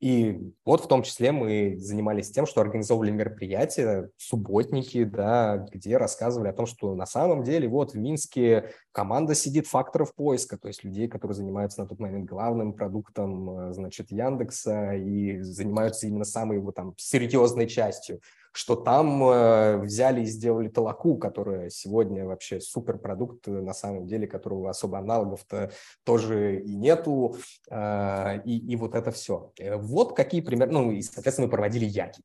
[0.00, 6.48] И вот в том числе мы занимались тем, что организовывали мероприятия, субботники, да, где рассказывали
[6.48, 10.84] о том, что на самом деле вот в Минске команда сидит факторов поиска, то есть
[10.84, 16.58] людей, которые занимаются на тот момент главным продуктом, э, значит, Яндекса и занимаются именно самой
[16.58, 18.20] его там серьезной частью
[18.58, 24.26] что там э, взяли и сделали толоку, которая сегодня вообще суперпродукт, э, на самом деле,
[24.26, 25.70] которого особо аналогов-то
[26.02, 27.36] тоже и нету,
[27.70, 29.52] э, и, и вот это все.
[29.60, 32.20] Э, вот какие примеры, ну и, соответственно, мы проводили яки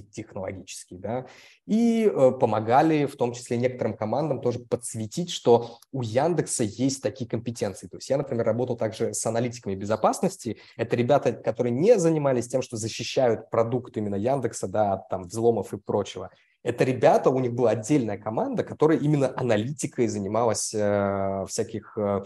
[0.00, 1.26] технологический, да,
[1.66, 7.28] и э, помогали в том числе некоторым командам тоже подсветить, что у Яндекса есть такие
[7.28, 7.86] компетенции.
[7.86, 10.58] То есть я, например, работал также с аналитиками безопасности.
[10.76, 15.72] Это ребята, которые не занимались тем, что защищают продукт именно Яндекса, да, от там взломов
[15.74, 16.30] и прочего.
[16.62, 22.22] Это ребята, у них была отдельная команда, которая именно аналитикой занималась э, всяких э,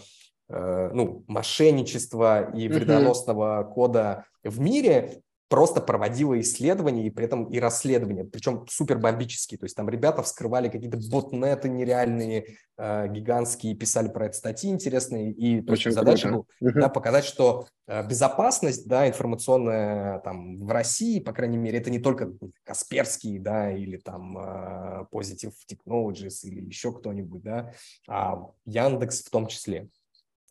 [0.48, 3.72] э ну, мошенничества и вредоносного mm-hmm.
[3.72, 9.58] кода в мире, просто проводила исследования и при этом и расследования, причем супер бомбические.
[9.58, 15.30] То есть там ребята вскрывали какие-то ботнеты нереальные, э, гигантские, писали про это статьи интересные.
[15.32, 21.20] И то есть, задача была да, показать, что э, безопасность да, информационная там, в России,
[21.20, 22.32] по крайней мере, это не только
[22.64, 27.72] Касперский да, или там э, Positive Technologies или еще кто-нибудь, да,
[28.08, 29.88] а Яндекс в том числе.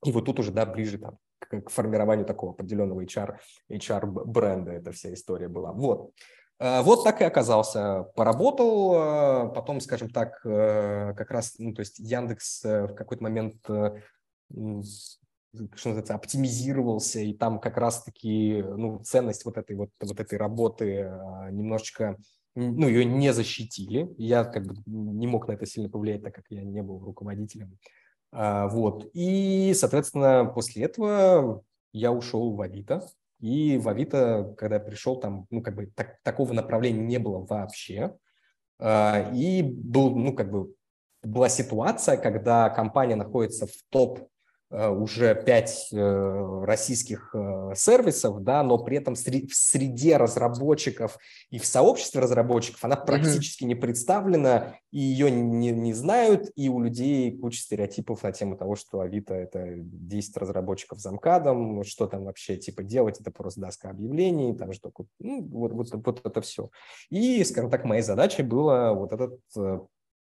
[0.06, 1.18] И вот тут уже, да, ближе там
[1.50, 3.38] к, к формированию такого определенного HR,
[3.72, 5.72] HR бренда эта вся история была.
[5.72, 6.12] Вот.
[6.60, 8.04] Э, вот так и оказался.
[8.16, 13.58] Поработал, э, потом, скажем так, э, как раз, ну, то есть Яндекс в какой-то момент
[15.76, 21.10] что называется, оптимизировался, и там как раз-таки ну, ценность вот этой вот, вот этой работы
[21.50, 22.18] немножечко,
[22.56, 24.14] ну, ее не защитили.
[24.18, 27.78] Я как бы не мог на это сильно повлиять, так как я не был руководителем
[28.32, 29.10] вот.
[29.14, 33.08] И, соответственно, после этого я ушел в Авито.
[33.40, 37.46] И в Авито, когда я пришел, там, ну, как бы так, такого направления не было
[37.46, 38.18] вообще.
[38.80, 40.74] А, и был, ну, как бы
[41.24, 44.28] была ситуация, когда компания находится в топ
[44.90, 51.18] уже пять э, российских э, сервисов, да, но при этом в среде разработчиков
[51.50, 53.68] и в сообществе разработчиков она практически mm-hmm.
[53.68, 58.76] не представлена, и ее не, не знают, и у людей куча стереотипов на тему того,
[58.76, 63.90] что Авито– это 10 разработчиков за МКАДом, что там вообще типа делать, это просто доска
[63.90, 66.70] объявлений, там что ну, вот, вот, вот это все.
[67.10, 69.40] И, скажем так, моей задачей было вот этот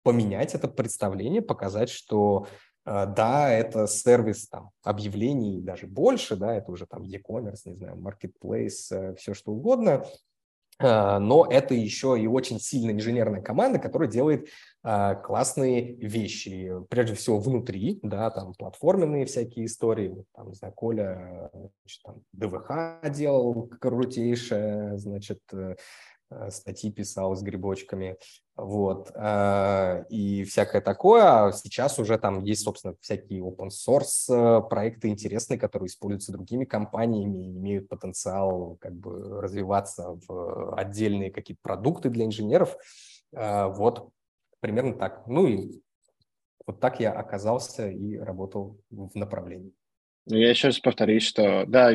[0.03, 2.45] поменять это представление, показать, что
[2.85, 8.91] да, это сервис там, объявлений даже больше, да, это уже там e-commerce, не знаю, marketplace,
[8.91, 10.05] э, все что угодно,
[10.77, 14.49] а, но это еще и очень сильная инженерная команда, которая делает
[14.83, 21.49] а, классные вещи, прежде всего внутри, да, там платформенные всякие истории, там, не знаю, Коля,
[21.53, 25.75] значит, там, ДВХ делал крутейшее, значит, э, Э,
[26.49, 28.17] статьи писал с грибочками,
[28.55, 31.47] вот, э, и всякое такое.
[31.47, 36.65] А сейчас уже там есть, собственно, всякие open source э, проекты интересные, которые используются другими
[36.65, 42.77] компаниями и имеют потенциал как бы развиваться в отдельные какие-то продукты для инженеров.
[43.31, 44.09] Вот,
[44.61, 45.27] примерно так.
[45.27, 45.81] Ну и
[46.65, 49.73] вот так я оказался и работал в направлении.
[50.27, 51.93] Ну, я еще раз повторюсь, что да,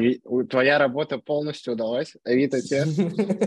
[0.48, 2.14] твоя работа полностью удалась.
[2.24, 2.84] Авито те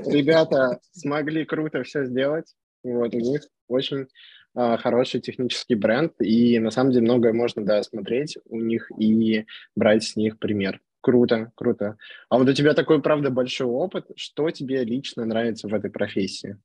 [0.09, 2.53] ребята смогли круто все сделать.
[2.83, 4.07] Вот, у них очень
[4.55, 9.45] э, хороший технический бренд, и на самом деле многое можно, да, смотреть у них и
[9.73, 10.81] брать с них пример.
[10.99, 11.97] Круто, круто.
[12.29, 14.07] А вот у тебя такой, правда, большой опыт.
[14.15, 16.57] Что тебе лично нравится в этой профессии?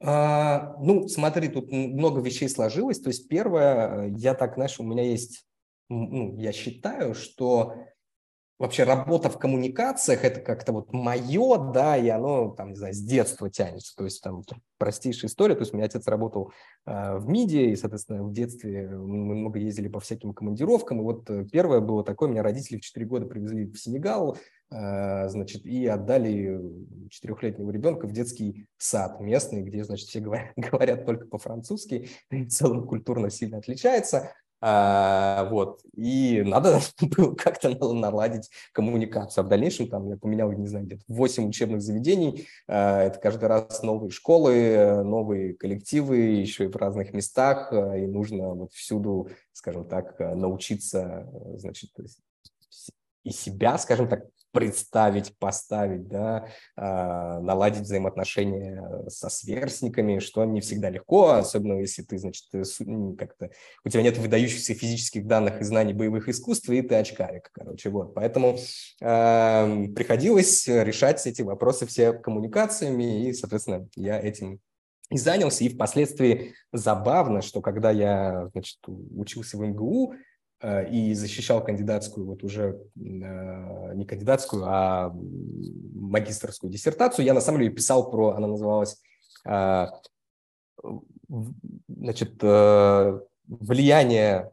[0.00, 3.00] А, ну, смотри, тут много вещей сложилось.
[3.00, 5.46] То есть первое, я так, знаешь, у меня есть,
[5.88, 7.74] ну, я считаю, что
[8.58, 12.98] вообще работа в коммуникациях это как-то вот мое, да, и оно там, не знаю, с
[12.98, 13.94] детства тянется.
[13.96, 14.42] То есть там
[14.78, 15.54] простейшая история.
[15.54, 16.52] То есть у меня отец работал
[16.86, 21.00] э, в МИДе, и, соответственно, в детстве мы много ездили по всяким командировкам.
[21.00, 24.38] И вот э, первое было такое, меня родители в 4 года привезли в Сенегал,
[24.70, 26.58] э, значит, и отдали
[27.10, 32.86] четырехлетнего ребенка в детский сад местный, где, значит, все говорят, говорят только по-французски, в целом
[32.86, 34.32] культурно сильно отличается.
[34.60, 35.80] А, вот.
[35.94, 36.80] И надо
[37.16, 39.42] было как-то наладить коммуникацию.
[39.42, 42.46] А в дальнейшем там я поменял, не знаю, где-то 8 учебных заведений.
[42.66, 47.72] А, это каждый раз новые школы, новые коллективы, еще и в разных местах.
[47.72, 51.90] А, и нужно вот всюду, скажем так, научиться, значит,
[53.24, 54.24] и себя, скажем так,
[54.56, 62.18] представить, поставить, да, а, наладить взаимоотношения со сверстниками, что не всегда легко, особенно если ты,
[62.18, 62.46] значит,
[63.18, 63.50] как-то
[63.84, 68.14] у тебя нет выдающихся физических данных и знаний боевых искусств, и ты очкарик, короче, вот.
[68.14, 68.56] Поэтому
[69.00, 74.60] э, приходилось решать эти вопросы все коммуникациями, и, соответственно, я этим
[75.10, 75.64] и занялся.
[75.64, 80.14] И впоследствии забавно, что когда я, значит, учился в МГУ,
[80.62, 85.14] и защищал кандидатскую, вот уже э, не кандидатскую, а
[85.94, 87.26] магистрскую диссертацию.
[87.26, 89.00] Я на самом деле писал про, она называлась,
[89.46, 89.86] э,
[91.88, 92.42] значит,
[93.48, 94.52] влияние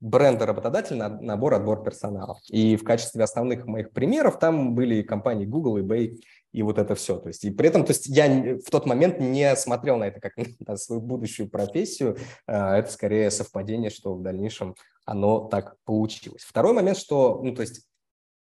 [0.00, 2.38] бренда работодателя на набор, отбор персонала.
[2.48, 6.20] И в качестве основных моих примеров там были компании Google, eBay
[6.52, 7.18] и вот это все.
[7.18, 10.20] То есть, и при этом то есть я в тот момент не смотрел на это
[10.20, 10.32] как
[10.66, 12.16] на свою будущую профессию.
[12.46, 16.42] Это скорее совпадение, что в дальнейшем оно так получилось.
[16.42, 17.86] Второй момент, что, ну, то есть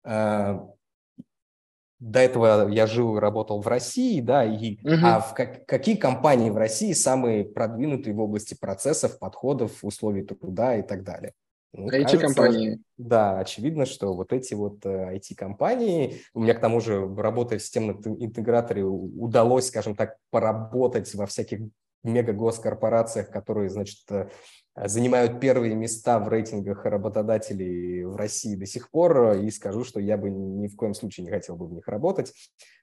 [0.05, 0.59] э,
[1.99, 4.95] до этого я жил и работал в России, да, и угу.
[5.03, 10.77] а в как, какие компании в России самые продвинутые в области процессов, подходов, условий труда
[10.77, 11.33] и так далее?
[11.73, 12.79] Ну, IT-компании.
[12.97, 17.63] Да, очевидно, что вот эти вот IT-компании, э, у меня к тому же, работая в
[17.63, 21.61] системном интеграторе, удалось, скажем так, поработать во всяких
[22.03, 24.29] мега-госкорпорациях, которые, значит, э,
[24.75, 30.17] занимают первые места в рейтингах работодателей в России до сих пор, и скажу, что я
[30.17, 32.33] бы ни в коем случае не хотел бы в них работать,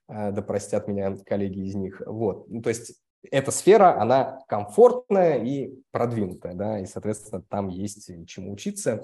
[0.09, 2.03] э, да простят меня коллеги из них.
[2.05, 8.11] Вот, ну, то есть эта сфера, она комфортная и продвинутая, да, и, соответственно, там есть
[8.27, 9.03] чему учиться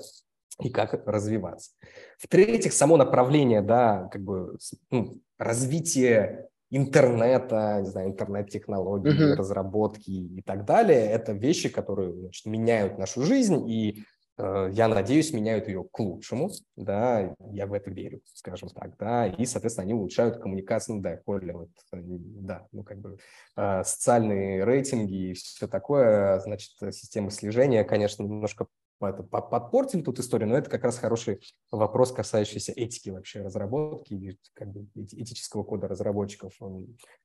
[0.60, 1.72] и как развиваться.
[2.18, 4.56] В-третьих, само направление, да, как бы
[4.90, 9.36] ну, развитие интернета, не знаю, интернет-технологий, uh-huh.
[9.36, 11.06] разработки и так далее.
[11.06, 14.04] Это вещи, которые значит, меняют нашу жизнь, и
[14.38, 19.46] я надеюсь, меняют ее к лучшему, да, я в это верю, скажем так, да, и,
[19.46, 23.18] соответственно, они улучшают коммуникацию, ну, да, Коля, вот, э, да, ну, как бы
[23.56, 28.66] э, социальные рейтинги и все такое, значит, система слежения, конечно, немножко
[28.98, 34.86] подпортили тут историю, но это как раз хороший вопрос, касающийся этики вообще разработки как бы
[34.94, 36.54] этического кода разработчиков.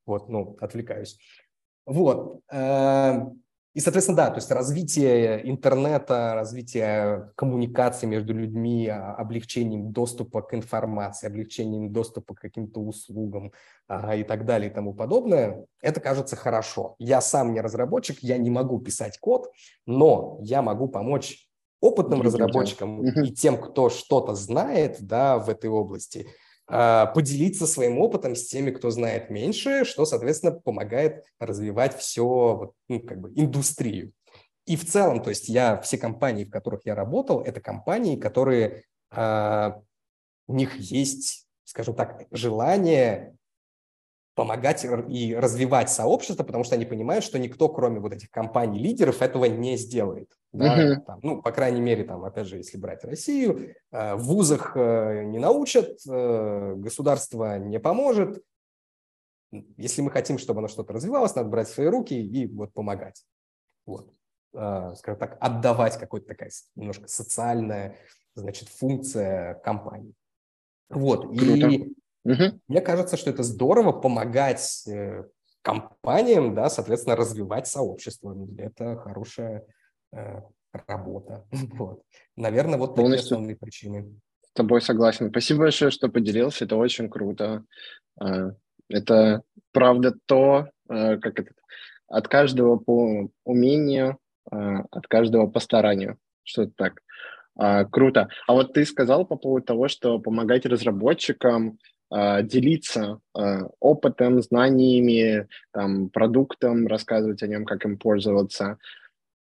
[0.06, 1.17] Вот, ну, отвлекаюсь.
[1.86, 2.41] Вот.
[3.73, 10.53] И, соответственно, да, то есть развитие интернета, развитие коммуникации между людьми, а, облегчением доступа к
[10.53, 13.53] информации, облегчением доступа к каким-то услугам
[13.88, 16.95] а, и так далее и тому подобное, это кажется хорошо.
[16.99, 19.49] Я сам не разработчик, я не могу писать код,
[19.86, 21.47] но я могу помочь
[21.79, 26.27] опытным разработчикам и тем, кто что-то знает да, в этой области,
[26.71, 33.19] поделиться своим опытом с теми, кто знает меньше, что, соответственно, помогает развивать все, ну, как
[33.19, 34.13] бы, индустрию.
[34.65, 38.84] И в целом, то есть я, все компании, в которых я работал, это компании, которые,
[39.10, 39.81] а,
[40.47, 43.36] у них есть, скажем так, желание
[44.36, 49.45] помогать и развивать сообщество, потому что они понимают, что никто, кроме вот этих компаний-лидеров, этого
[49.45, 50.29] не сделает.
[50.54, 50.96] Да?
[50.96, 51.02] Uh-huh.
[51.06, 55.24] Там, ну, по крайней мере, там, опять же, если брать Россию, э, в вузах э,
[55.24, 58.44] не научат, э, государство не поможет.
[59.78, 63.24] Если мы хотим, чтобы оно что-то развивалось, надо брать в свои руки и вот помогать.
[63.86, 64.14] Вот.
[64.54, 67.97] Скажем так, отдавать какой-то такая немножко социальная,
[68.36, 70.14] значит, функция компании.
[70.89, 71.24] Вот.
[71.38, 71.68] Круто.
[71.68, 72.60] И Угу.
[72.68, 74.88] Мне кажется, что это здорово помогать
[75.62, 78.36] компаниям, да, соответственно, развивать сообщество.
[78.58, 79.66] Это хорошая
[80.88, 81.45] работа.
[81.74, 82.03] Вот.
[82.36, 84.20] Наверное, вот такие Полностью основные причины.
[84.41, 85.30] С тобой согласен.
[85.30, 86.66] Спасибо большое, что поделился.
[86.66, 87.64] Это очень круто.
[88.20, 88.51] А,
[88.89, 91.51] это правда то, э, как это
[92.12, 94.18] от каждого по умению,
[94.49, 96.18] а, от каждого по старанию.
[96.43, 97.01] Что-то так.
[97.55, 98.30] А, круто.
[98.47, 103.20] А вот ты сказал по поводу того, что помогать разработчикам а, делиться
[103.80, 108.78] опытом, знаниями, там, продуктом, рассказывать о нем, как им пользоваться.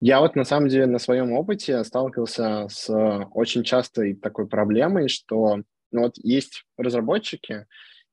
[0.07, 2.95] Я вот на самом деле на своем опыте сталкивался с
[3.33, 7.65] очень частой такой проблемой, что ну, вот есть разработчики,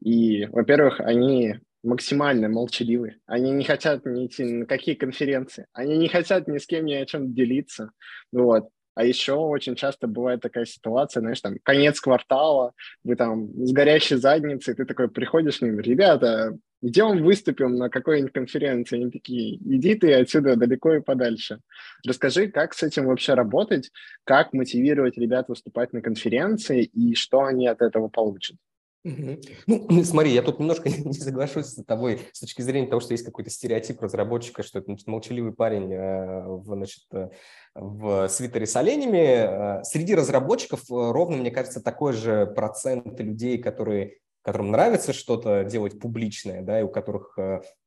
[0.01, 3.17] и, во-первых, они максимально молчаливы.
[3.25, 5.65] Они не хотят ни идти на какие конференции.
[5.73, 7.91] Они не хотят ни с кем ни о чем делиться.
[8.31, 8.69] Вот.
[8.95, 12.71] А еще очень часто бывает такая ситуация, знаешь, там, конец квартала,
[13.03, 18.33] вы там с горящей задницей, ты такой приходишь к ним, ребята, идем выступим на какой-нибудь
[18.33, 18.97] конференции.
[18.97, 21.59] Они такие, иди ты отсюда далеко и подальше.
[22.05, 23.91] Расскажи, как с этим вообще работать,
[24.23, 28.57] как мотивировать ребят выступать на конференции и что они от этого получат.
[29.03, 29.39] Ну,
[30.03, 33.49] смотри, я тут немножко не соглашусь с тобой с точки зрения того, что есть какой-то
[33.49, 37.29] стереотип разработчика, что это значит, молчаливый парень э, в, значит, э,
[37.73, 39.79] в свитере с оленями.
[39.79, 45.99] Э, среди разработчиков ровно, мне кажется, такой же процент людей, которые, которым нравится что-то делать
[45.99, 47.37] публичное, да, и у которых,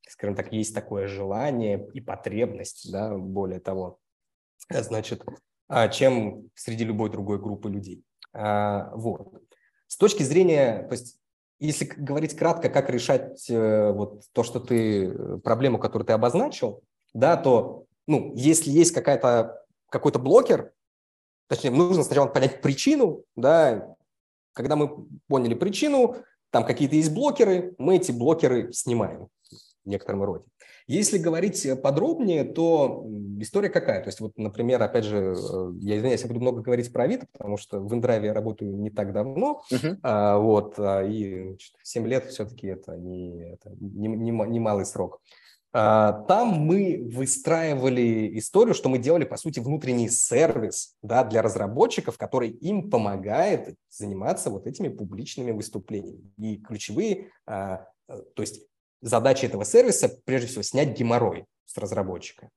[0.09, 3.99] скажем так, есть такое желание и потребность, да, более того,
[4.71, 5.25] значит,
[5.69, 8.05] а, чем среди любой другой группы людей.
[8.33, 9.43] А, вот.
[9.87, 11.19] С точки зрения, то есть
[11.61, 16.83] если говорить кратко, как решать э, вот то, что ты, э, проблему, которую ты обозначил,
[17.13, 20.73] да, то, ну, если есть какая-то, какой-то блокер,
[21.49, 23.97] точнее, нужно сначала понять причину, да,
[24.53, 26.17] когда мы поняли причину,
[26.55, 29.27] там какие-то есть блокеры, мы эти блокеры снимаем
[29.85, 30.45] в некотором роде.
[30.87, 33.05] Если говорить э, подробнее, то
[33.41, 34.03] история какая?
[34.03, 37.27] То есть, вот, например, опять же, э, я извиняюсь, я буду много говорить про Авито,
[37.33, 39.99] потому что в Индрайве я работаю не так давно, uh-huh.
[40.05, 44.87] а, вот, а, и значит, 7 лет все-таки это не, это не, не, не малый
[44.87, 45.23] срок.
[45.77, 52.17] А, там мы выстраивали историю, что мы делали, по сути, внутренний сервис да, для разработчиков,
[52.17, 56.33] который им помогает заниматься вот этими публичными выступлениями.
[56.39, 58.63] И ключевые, а, э, то есть
[59.03, 62.51] задача этого сервиса, прежде всего, снять геморрой с разработчика.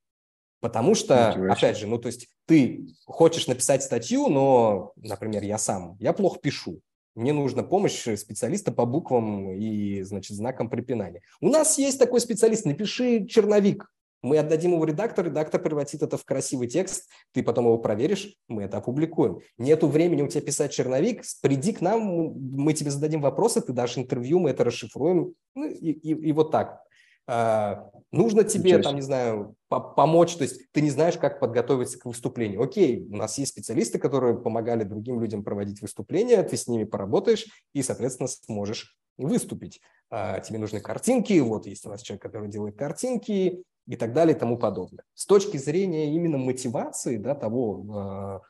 [0.60, 5.98] Потому что, опять же, ну, то есть ты хочешь написать статью, но, например, я сам,
[6.00, 6.82] я плохо пишу.
[7.18, 11.24] Мне нужна помощь специалиста по буквам и, значит, знакам препинания.
[11.42, 13.92] У нас есть такой специалист, напиши черновик.
[14.22, 18.64] Мы отдадим его редактору, редактор превратит это в красивый текст, ты потом его проверишь, мы
[18.64, 19.40] это опубликуем.
[19.58, 23.98] Нету времени у тебя писать черновик, приди к нам, мы тебе зададим вопросы, ты дашь
[23.98, 26.84] интервью, мы это расшифруем, ну, и, и, и вот так.
[27.28, 32.06] А, нужно тебе, там, не знаю, помочь, то есть ты не знаешь, как подготовиться к
[32.06, 32.62] выступлению.
[32.62, 37.46] Окей, у нас есть специалисты, которые помогали другим людям проводить выступления, ты с ними поработаешь
[37.74, 39.82] и, соответственно, сможешь выступить.
[40.10, 44.36] А, тебе нужны картинки, вот есть у нас человек, который делает картинки, и так далее
[44.36, 45.06] и тому подобное.
[45.14, 48.42] С точки зрения именно мотивации, да, того, а,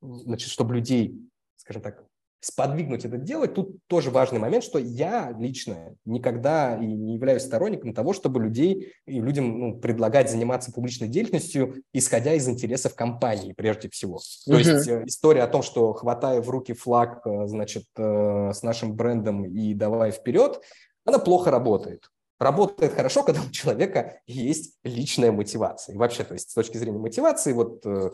[0.00, 1.20] значит, чтобы людей,
[1.56, 2.05] скажем так,
[2.40, 7.94] сподвигнуть это делать, тут тоже важный момент, что я лично никогда и не являюсь сторонником
[7.94, 13.88] того, чтобы людей и людям ну, предлагать заниматься публичной деятельностью, исходя из интересов компании прежде
[13.88, 14.20] всего.
[14.46, 14.58] То uh-huh.
[14.58, 18.94] есть э, история о том, что хватая в руки флаг, э, значит, э, с нашим
[18.94, 20.60] брендом и давай вперед,
[21.04, 22.08] она плохо работает
[22.38, 25.94] работает хорошо, когда у человека есть личная мотивация.
[25.94, 28.10] И вообще, то есть с точки зрения мотивации, вот э,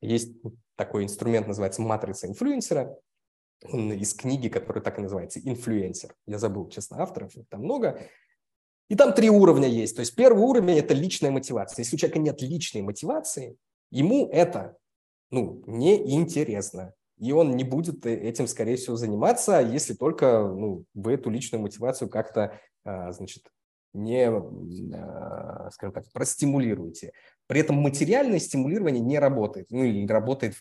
[0.00, 0.32] есть
[0.76, 2.96] такой инструмент, называется матрица инфлюенсера,
[3.72, 6.14] он из книги, которая так и называется, инфлюенсер.
[6.26, 8.00] Я забыл, честно, авторов, там много.
[8.88, 9.96] И там три уровня есть.
[9.96, 11.82] То есть первый уровень– это личная мотивация.
[11.82, 13.56] Если у человека нет личной мотивации,
[13.90, 14.76] ему это
[15.30, 16.92] ну, неинтересно.
[17.18, 21.62] И он не будет э, этим, скорее всего, заниматься, если только ну, вы эту личную
[21.62, 23.44] мотивацию как-то а, значит,
[23.94, 27.12] не, а, скажем так, простимулируете.
[27.46, 30.54] При этом материальное стимулирование не работает, ну или работает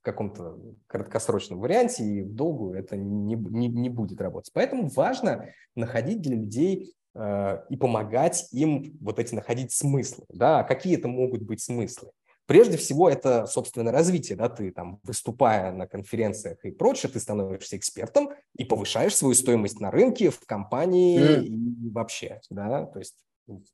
[0.00, 4.50] в каком-то краткосрочном варианте, и в долгую это не, не, не будет работать.
[4.54, 10.24] Поэтому важно находить для людей э, и помогать им вот эти находить смыслы.
[10.30, 10.64] Да?
[10.64, 12.10] Какие это могут быть смыслы?
[12.46, 14.36] Прежде всего, это, собственно, развитие.
[14.38, 14.48] Да?
[14.48, 19.90] Ты там, выступая на конференциях и прочее, ты становишься экспертом и повышаешь свою стоимость на
[19.90, 21.44] рынке, в компании mm.
[21.44, 22.40] и вообще.
[22.48, 22.86] Да?
[22.86, 23.16] То есть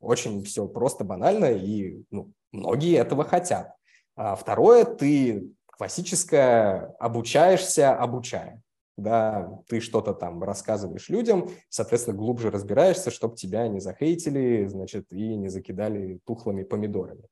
[0.01, 3.77] очень все просто банально, и ну, многие этого хотят.
[4.17, 8.63] А второе, ты классическое обучаешься, обучая.
[8.97, 15.37] Да, ты что-то там рассказываешь людям, соответственно, глубже разбираешься, чтобы тебя не захейтили, значит, и
[15.37, 17.25] не закидали тухлыми помидорами.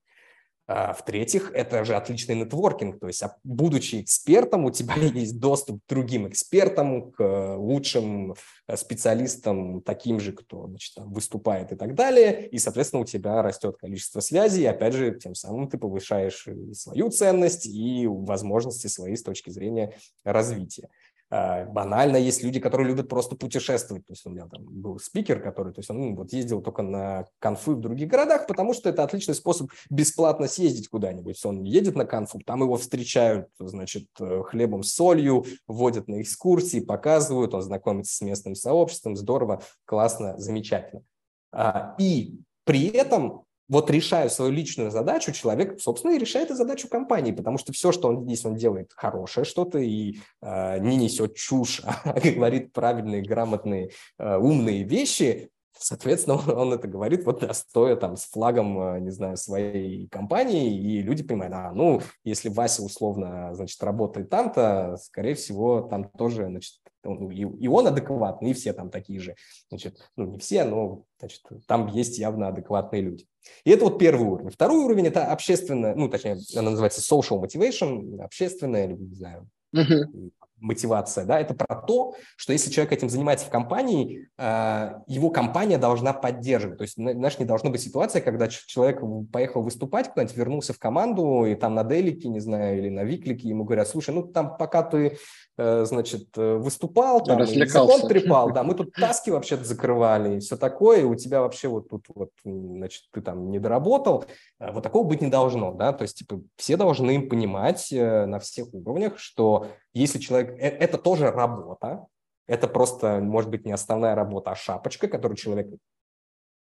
[0.66, 5.80] А, в-третьих, это же отличный нетворкинг, то есть, а, будучи экспертом, у тебя есть доступ
[5.84, 8.34] к другим экспертам, к э, лучшим
[8.66, 13.76] э, специалистам, таким же, кто значит, выступает и так далее, и, соответственно, у тебя растет
[13.76, 19.16] количество связей, и, опять же, тем самым ты повышаешь и свою ценность, и возможности свои
[19.16, 19.94] с точки зрения
[20.24, 20.88] развития.
[21.36, 24.06] А, банально есть люди, которые любят просто путешествовать.
[24.06, 26.82] То есть у меня там был спикер, который, то есть он ну, вот ездил только
[26.82, 31.44] на конфы в других городах, потому что это отличный способ бесплатно съездить куда-нибудь.
[31.44, 36.78] Он едет на конфу, там его встречают, значит, э, хлебом с солью, водят на экскурсии,
[36.78, 41.02] показывают, он знакомится с местным сообществом, здорово, классно, замечательно.
[41.50, 46.88] А, и при этом вот решая свою личную задачу, человек, собственно, и решает и задачу
[46.88, 51.34] компании, потому что все, что он здесь он делает хорошее что-то и э, не несет
[51.34, 57.96] чушь, а говорит правильные, грамотные, э, умные вещи, Соответственно, он, он это говорит, вот стоя
[57.96, 62.82] там с флагом, э, не знаю, своей компании, и люди понимают, а, ну, если Вася
[62.82, 66.74] условно, значит, работает там-то, скорее всего, там тоже, значит,
[67.04, 69.34] ну, и, и он адекватный, и все там такие же.
[69.68, 73.26] Значит, ну, не все, но значит, там есть явно адекватные люди.
[73.64, 74.50] И это вот первый уровень.
[74.50, 80.30] Второй уровень– это общественная, ну, точнее, она называется social motivation, общественная, не знаю, uh-huh
[80.64, 85.78] мотивация, да, это про то, что если человек этим занимается в компании, э, его компания
[85.78, 86.78] должна поддерживать.
[86.78, 89.00] То есть, знаешь, не должна быть ситуация, когда человек
[89.30, 93.48] поехал выступать куда-нибудь, вернулся в команду, и там на Делике, не знаю, или на Виклике
[93.48, 95.18] ему говорят, слушай, ну там пока ты,
[95.58, 100.56] э, значит, э, выступал, там, закон трепал, да, мы тут таски вообще-то закрывали и все
[100.56, 104.24] такое, и у тебя вообще вот тут вот, значит, ты там не доработал.
[104.58, 109.18] Вот такого быть не должно, да, то есть, типа, все должны понимать на всех уровнях,
[109.18, 110.53] что если человек...
[110.58, 112.06] Э, это тоже работа,
[112.46, 115.68] это просто, может быть, не основная работа, а шапочка, которую человек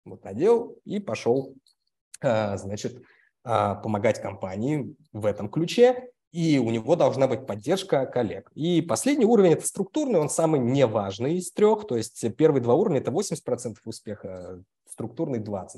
[0.05, 1.55] вот надел и пошел,
[2.21, 3.03] а, значит,
[3.45, 8.51] а, помогать компании в этом ключе, и у него должна быть поддержка коллег.
[8.55, 13.01] И последний уровень– это структурный, он самый неважный из трех, то есть первые два уровня–
[13.01, 15.69] это 80% успеха, структурный– 20%.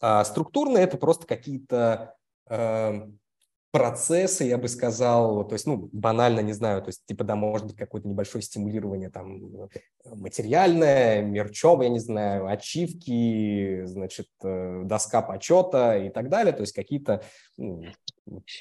[0.00, 2.14] А структурный– это просто какие-то
[2.48, 3.08] э,
[3.78, 7.66] процессы, я бы сказал, то есть, ну, банально, не знаю, то есть, типа, да, может
[7.66, 9.68] быть, какое-то небольшое стимулирование там
[10.04, 16.72] материальное, мерчом, я не знаю, ачивки, значит, э, доска почета и так далее, то есть
[16.72, 17.22] какие-то
[17.56, 17.84] ну,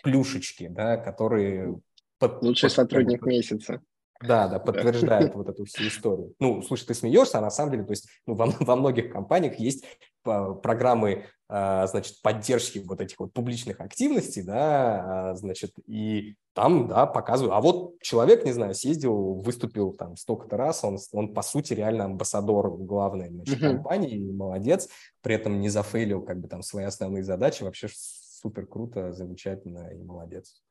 [0.04, 1.80] плюшечки, да, которые...
[2.20, 3.82] Под, Лучший под, сотрудник под, месяца.
[4.22, 6.34] Да, да, подтверждает вот эту всю историю.
[6.40, 9.60] Ну, слушай, ты смеешься, а на самом деле, то есть ну, во, во многих компаниях
[9.60, 9.84] есть
[10.24, 17.06] программы, а, значит, поддержки вот этих вот публичных активностей, да, а, значит, и там, да,
[17.06, 17.54] показываю.
[17.54, 22.06] А вот человек, не знаю, съездил, выступил там столько-то раз, он, он по сути реально
[22.06, 23.76] амбассадор главной значит, uh-huh.
[23.76, 24.90] компании, молодец,
[25.22, 30.02] при этом не зафейлил как бы там свои основные задачи, вообще супер круто, замечательно и
[30.02, 30.64] молодец.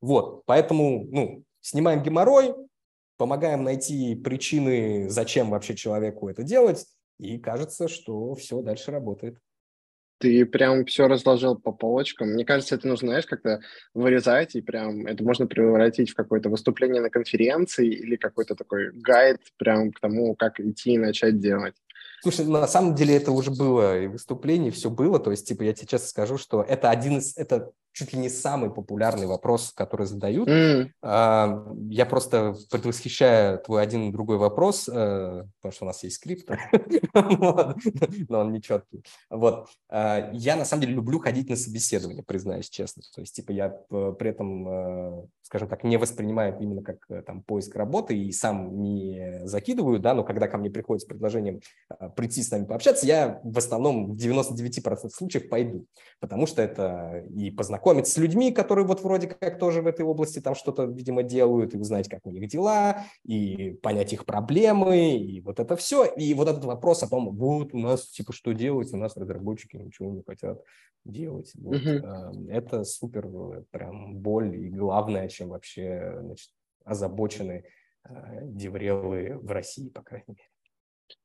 [0.00, 2.54] Вот, поэтому, ну, снимаем геморрой,
[3.18, 6.86] помогаем найти причины, зачем вообще человеку это делать,
[7.18, 9.38] и кажется, что все дальше работает.
[10.20, 12.30] Ты прям все разложил по полочкам.
[12.30, 13.60] Мне кажется, это нужно, знаешь, как-то
[13.94, 19.40] вырезать, и прям это можно превратить в какое-то выступление на конференции или какой-то такой гайд
[19.58, 21.76] прям к тому, как идти и начать делать.
[22.22, 25.18] Слушай, на самом деле это уже было и выступление, все было.
[25.18, 28.28] То есть, типа, я тебе честно скажу, что это один из, это чуть ли не
[28.28, 30.48] самый популярный вопрос, который задают.
[30.48, 30.90] Mm.
[31.90, 36.48] Я просто предвосхищаю твой один другой вопрос, э, потому что у нас есть скрипт,
[37.14, 39.02] но он не четкий.
[39.30, 39.68] Вот.
[39.88, 43.02] А, я на самом деле люблю ходить на собеседование, признаюсь честно.
[43.14, 46.98] То есть, типа, я э, при этом, э, скажем так, не воспринимаю это именно как
[47.26, 51.60] там поиск работы и сам не закидываю, да, но когда ко мне приходит с предложением
[52.16, 55.86] прийти с нами пообщаться, я в основном в 99% случаев пойду,
[56.20, 60.40] потому что это и познакомиться с людьми, которые вот вроде как тоже в этой области
[60.40, 65.40] там что-то, видимо, делают, и узнать, как у них дела, и понять их проблемы, и
[65.40, 66.04] вот это все.
[66.04, 69.76] И вот этот вопрос о том, вот у нас, типа, что делать, у нас разработчики
[69.76, 70.62] ничего не хотят
[71.04, 71.52] делать.
[71.54, 71.76] Вот.
[71.76, 72.50] Uh-huh.
[72.50, 76.50] Это супер э, прям боль и главное, чем вообще значит,
[76.84, 77.64] озабочены
[78.04, 80.47] э, деврелы в России, по крайней мере.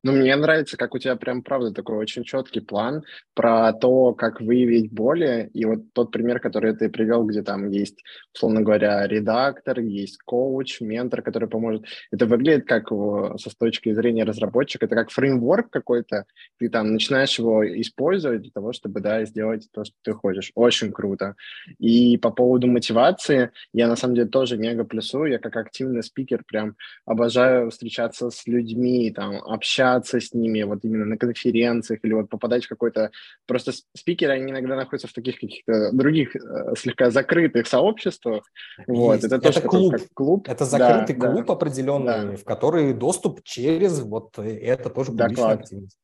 [0.02, 3.04] Ну, мне нравится, как у тебя прям, правда, такой очень четкий план
[3.34, 5.50] про то, как выявить боли.
[5.54, 8.02] И вот тот пример, который ты привел, где там есть,
[8.34, 11.86] условно говоря, редактор, есть коуч, ментор, который поможет.
[12.10, 16.26] Это выглядит как со с точки зрения разработчика, это как фреймворк какой-то.
[16.58, 20.52] Ты там начинаешь его использовать для того, чтобы, да, сделать то, что ты хочешь.
[20.54, 21.34] Очень круто.
[21.78, 25.30] И по поводу мотивации, я на самом деле тоже мега плюсую.
[25.30, 26.76] Я как активный спикер прям
[27.06, 32.28] обожаю встречаться с людьми, там, общаться общаться с ними вот именно на конференциях или вот
[32.28, 33.10] попадать в какой-то...
[33.46, 38.44] Просто спикеры, они иногда находятся в таких каких-то других э, слегка закрытых сообществах.
[38.86, 39.92] Вот, это тоже это клуб.
[39.92, 40.48] Как клуб.
[40.48, 41.52] Это закрытый да, клуб да.
[41.52, 42.36] определенный, да.
[42.36, 45.98] в который доступ через вот это тоже публичная активность.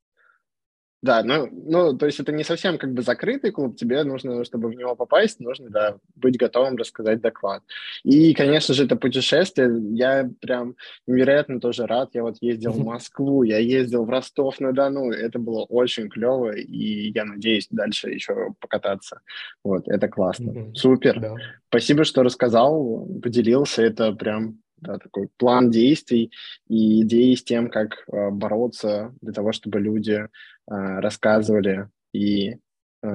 [1.03, 4.69] Да, ну, ну, то есть это не совсем как бы закрытый клуб, тебе нужно, чтобы
[4.69, 7.63] в него попасть, нужно, да, быть готовым рассказать доклад.
[8.05, 10.77] И, конечно же, это путешествие, я прям
[11.07, 16.11] невероятно тоже рад, я вот ездил в Москву, я ездил в Ростов-на-Дону, это было очень
[16.11, 19.21] клево, и я надеюсь дальше еще покататься.
[19.65, 20.75] Вот, это классно.
[20.75, 21.19] Супер.
[21.19, 21.35] Да.
[21.69, 26.33] Спасибо, что рассказал, поделился, это прям да, такой план действий
[26.69, 30.29] и идеи с тем, как э, бороться для того, чтобы люди э,
[30.67, 32.57] рассказывали и
[33.03, 33.09] э,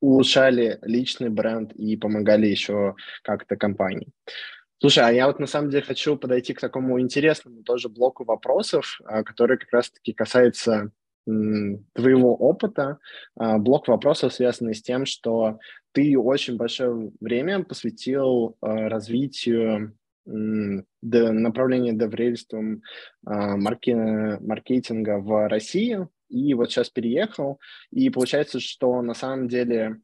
[0.00, 4.08] улучшали личный бренд и помогали еще как-то компании.
[4.78, 9.00] Слушай, а я вот на самом деле хочу подойти к такому интересному тоже блоку вопросов,
[9.08, 10.90] э, который как раз-таки касается
[11.26, 12.98] твоего опыта.
[13.38, 15.58] Э, блок вопросов связанный с тем, что
[15.92, 22.80] ты очень большое время посвятил э, развитию направления доверительством э,
[23.24, 23.92] марки,
[24.44, 27.60] маркетинга в России, и вот сейчас переехал,
[27.92, 30.00] и получается, что на самом деле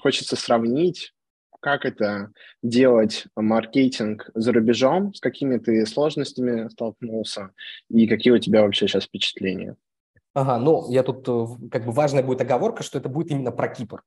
[0.00, 1.12] хочется сравнить,
[1.60, 2.32] как это
[2.64, 7.50] делать маркетинг за рубежом, с какими ты сложностями столкнулся,
[7.88, 9.76] и какие у тебя вообще сейчас впечатления?
[10.34, 13.68] Ага, ну, я тут, э, как бы важная будет оговорка, что это будет именно про
[13.68, 14.02] Кипр.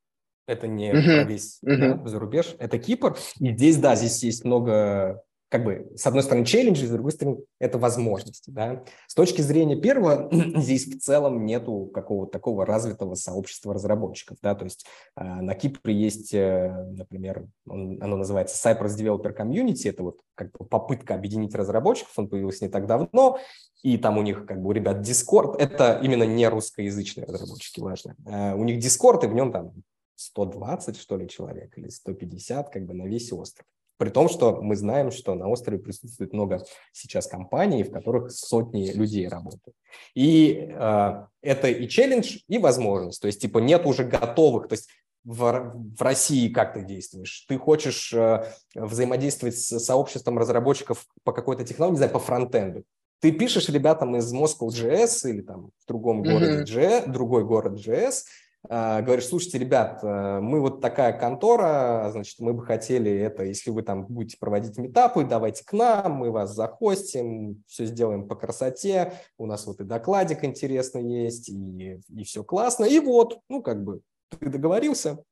[0.46, 1.22] Это не uh-huh.
[1.22, 1.94] про весь uh-huh.
[2.02, 3.16] да, за рубеж, это Кипр.
[3.38, 7.38] И здесь, да, здесь есть много как бы, с одной стороны, челленджи, с другой стороны,
[7.60, 8.50] это возможности.
[8.50, 8.82] Да?
[9.06, 14.38] С точки зрения первого, здесь в целом нету какого-то такого развитого сообщества разработчиков.
[14.42, 14.54] Да?
[14.54, 14.86] То есть
[15.16, 20.50] э, на Кипре есть, э, например, он, оно называется Cypress Developer Community, это вот как
[20.50, 23.38] бы попытка объединить разработчиков, он появился не так давно,
[23.82, 28.16] и там у них, как бы, у ребят Discord, это именно не русскоязычные разработчики, важно.
[28.26, 29.72] Э, у них Discord, и в нем там
[30.16, 33.66] 120, что ли, человек или 150, как бы на весь остров.
[33.98, 38.90] При том, что мы знаем, что на острове присутствует много сейчас компаний, в которых сотни
[38.90, 39.74] людей работают.
[40.14, 43.22] И э, это и челлендж, и возможность.
[43.22, 44.88] То есть, типа, нет уже готовых, то есть
[45.24, 47.44] в, в России как ты действуешь?
[47.48, 48.44] Ты хочешь э,
[48.74, 52.84] взаимодействовать с сообществом разработчиков по какой-то технологии, не знаю, по фронтенду.
[53.20, 57.06] Ты пишешь ребятам из Moscow.js или там в другом городе mm-hmm.
[57.06, 58.22] JS, другой город JS,
[58.68, 63.82] говоришь, слушайте, ребят, э, мы вот такая контора, значит, мы бы хотели это, если вы
[63.82, 69.46] там будете проводить метапы, давайте к нам, мы вас захостим, все сделаем по красоте, у
[69.46, 74.00] нас вот и докладик интересный есть, и, и все классно, и вот, ну, как бы,
[74.38, 75.22] ты договорился,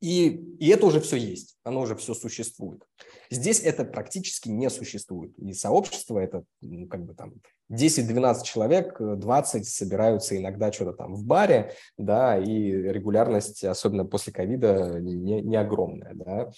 [0.00, 0.28] и,
[0.58, 2.82] и это уже все есть, оно уже все существует.
[3.30, 5.32] Здесь это практически не существует.
[5.38, 7.34] И сообщество это ну, как бы там
[7.72, 15.00] 10-12 человек, 20 собираются иногда что-то там в баре, да, и регулярность, особенно после ковида,
[15.00, 16.50] не, не огромная, да.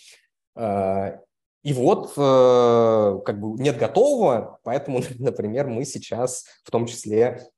[0.57, 1.21] А,
[1.63, 7.49] и вот э, как бы нет готового, поэтому, например, мы сейчас в том числе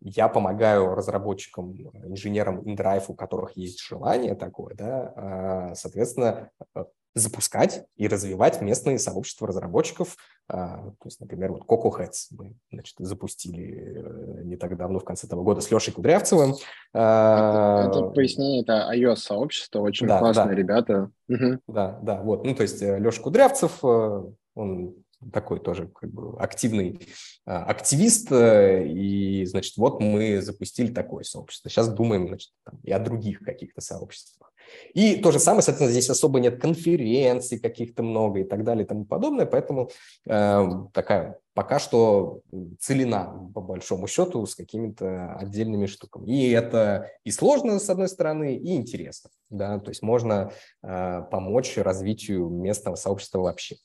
[0.00, 1.72] я помогаю разработчикам,
[2.04, 8.98] инженерам InDrive, у которых есть желание такое, да, а, соответственно, э, запускать и развивать местные
[8.98, 10.16] сообщества разработчиков.
[10.48, 15.04] А, то есть, например, вот Coco Heads мы значит, запустили э, не так давно, в
[15.04, 16.54] конце этого года, с Лешей Кудрявцевым.
[16.92, 20.54] А, это, это пояснение, это iOS-сообщество, очень да, классные да.
[20.54, 21.10] ребята.
[21.28, 22.44] Да, да, вот.
[22.44, 27.00] Ну, то есть э, Леша Кудрявцев, он такой тоже как бы активный
[27.46, 31.68] а, активист, э, и, значит, вот мы запустили такое сообщество.
[31.68, 34.52] Сейчас думаем, значит, там, и о других каких-то сообществах.
[34.94, 38.88] И то же самое, соответственно, здесь особо нет конференций каких-то много и так далее и
[38.88, 39.90] тому подобное, поэтому
[40.26, 42.40] э, такая пока что
[42.80, 46.26] целина, по большому счету, с какими-то отдельными штуками.
[46.26, 49.30] И это и сложно, с одной стороны, и интересно.
[49.50, 49.78] Да?
[49.78, 50.52] То есть можно
[50.82, 53.76] э, помочь развитию местного сообщества вообще.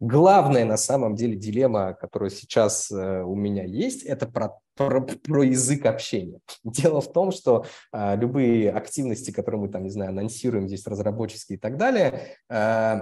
[0.00, 5.42] Главная на самом деле дилемма, которая сейчас э, у меня есть, это про, про, про
[5.42, 6.38] язык общения.
[6.64, 11.58] Дело в том, что э, любые активности, которые мы там, не знаю, анонсируем здесь разработческие
[11.58, 13.00] и так далее, э,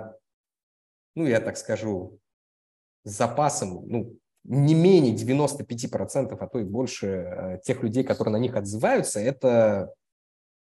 [1.15, 2.19] ну, я так скажу,
[3.05, 8.39] с запасом, ну, не менее 95%, а то и больше э, тех людей, которые на
[8.39, 9.93] них отзываются, это,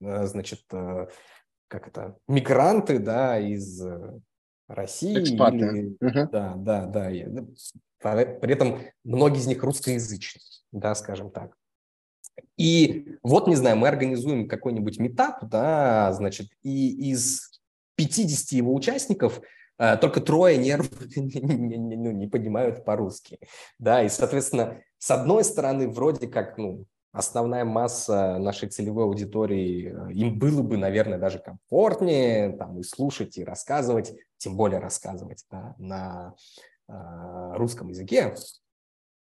[0.00, 0.62] э, значит,
[1.68, 3.82] как это, мигранты, да, из
[4.68, 5.20] России.
[5.20, 5.56] Экспаты.
[5.56, 5.96] Или...
[6.00, 6.30] Угу.
[6.30, 7.10] Да, да, да.
[7.10, 7.54] Ну,
[8.00, 10.42] при этом многие из них русскоязычные,
[10.72, 11.56] да, скажем так.
[12.56, 17.60] И вот, не знаю, мы организуем какой-нибудь метап, да, значит, и из
[17.96, 19.40] 50 его участников
[19.78, 23.38] э, только трое не, не, не, ну, не понимают по-русски,
[23.78, 30.12] да, и, соответственно, с одной стороны, вроде как, ну, основная масса нашей целевой аудитории, э,
[30.12, 35.74] им было бы, наверное, даже комфортнее там и слушать, и рассказывать, тем более рассказывать да,
[35.78, 36.34] на
[36.88, 38.34] э, русском языке.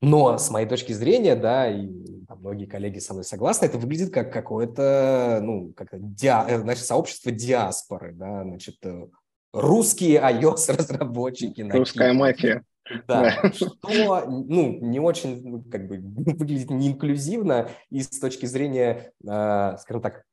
[0.01, 1.87] Но с моей точки зрения, да, и
[2.27, 6.85] там, многие коллеги со мной согласны, это выглядит как какое-то, ну, как диа, э, значит,
[6.85, 9.07] сообщество диаспоры, да, значит, э,
[9.53, 11.61] русские iOS-разработчики.
[11.71, 12.65] Русская мафия.
[13.07, 19.77] Да, что ну, не очень ну, как бы, выглядит неинклюзивно и с точки зрения, э,
[19.77, 20.23] скажем так,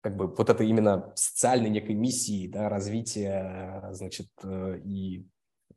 [0.00, 5.26] как бы вот это именно социальной некой миссии да, развития, значит, э, и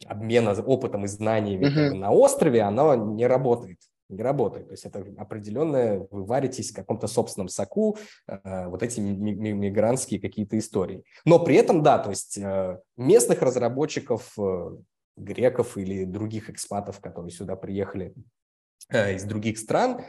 [0.06, 1.74] обмена опытом и знаниями uh-huh.
[1.74, 3.80] как бы, на острове, оно не работает.
[4.10, 4.68] Не работает.
[4.68, 7.98] То есть это определенное, вы варитесь в каком-то собственном соку,
[8.28, 11.04] э, вот эти мигрантские какие-то истории.
[11.26, 14.78] Но при этом, да, то есть э, местных разработчиков э,
[15.18, 18.14] греков или других экспатов, которые сюда приехали
[18.90, 20.02] э, из других стран,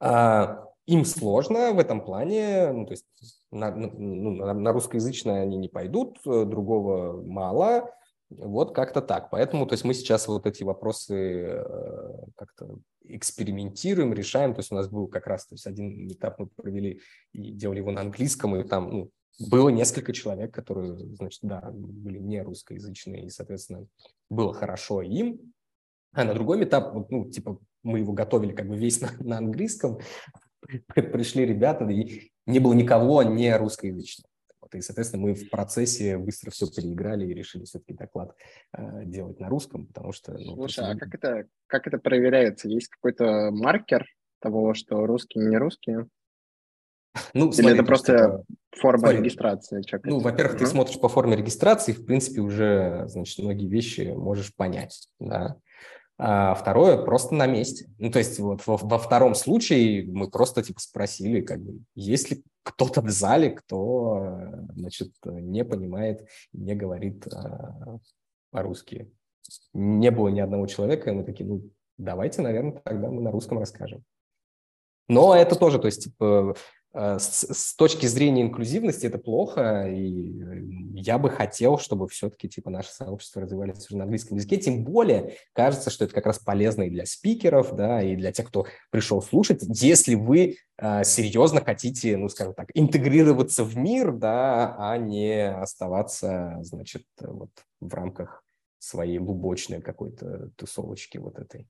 [0.00, 0.56] э,
[0.86, 3.06] им сложно в этом плане, ну, то есть
[3.50, 7.90] на, ну, на русскоязычное они не пойдут, э, другого мало,
[8.30, 9.30] вот как-то так.
[9.30, 14.54] Поэтому, то есть мы сейчас вот эти вопросы э, как-то экспериментируем, решаем.
[14.54, 17.00] То есть у нас был как раз, то есть один этап мы провели
[17.32, 22.18] и делали его на английском, и там ну, было несколько человек, которые, значит, да, были
[22.18, 23.86] не русскоязычные, и, соответственно,
[24.30, 25.52] было хорошо им.
[26.12, 29.98] А на другой этап, ну, типа, мы его готовили как бы весь на, на английском,
[30.94, 34.28] пришли ребята, и не было никого не русскоязычного.
[34.60, 38.34] Вот, и, соответственно, мы в процессе быстро все переиграли и решили все-таки доклад
[38.72, 40.32] э, делать на русском, потому что...
[40.32, 42.68] Ну, Слушай, а как это, как это проверяется?
[42.68, 44.06] Есть какой-то маркер
[44.40, 46.08] того, что русские не русские?
[47.32, 48.44] Ну, Или смотри, это просто типа,
[48.76, 49.82] форма смотри, регистрации?
[49.82, 50.08] Человека?
[50.08, 50.58] Ну, во-первых, uh-huh.
[50.58, 55.56] ты смотришь по форме регистрации, в принципе, уже, значит, многие вещи можешь понять, да.
[56.16, 57.90] А второе просто на месте.
[57.98, 62.30] Ну, то есть вот во, во втором случае мы просто типа спросили, как бы, есть
[62.30, 67.98] ли кто-то в зале, кто, значит, не понимает, не говорит а,
[68.50, 69.10] по-русски.
[69.72, 73.58] Не было ни одного человека, и мы такие, ну, давайте, наверное, тогда мы на русском
[73.58, 74.04] расскажем.
[75.08, 76.54] Но это тоже, то есть, типа,
[76.94, 80.60] с, с точки зрения инклюзивности это плохо, и э,
[80.94, 85.34] я бы хотел, чтобы все-таки типа наше сообщество развивались уже на английском языке, тем более
[85.54, 89.20] кажется, что это как раз полезно и для спикеров, да, и для тех, кто пришел
[89.20, 95.50] слушать, если вы э, серьезно хотите, ну, скажем так, интегрироваться в мир, да, а не
[95.50, 98.44] оставаться, значит, вот в рамках
[98.78, 101.66] своей глубочной какой-то тусовочки вот этой.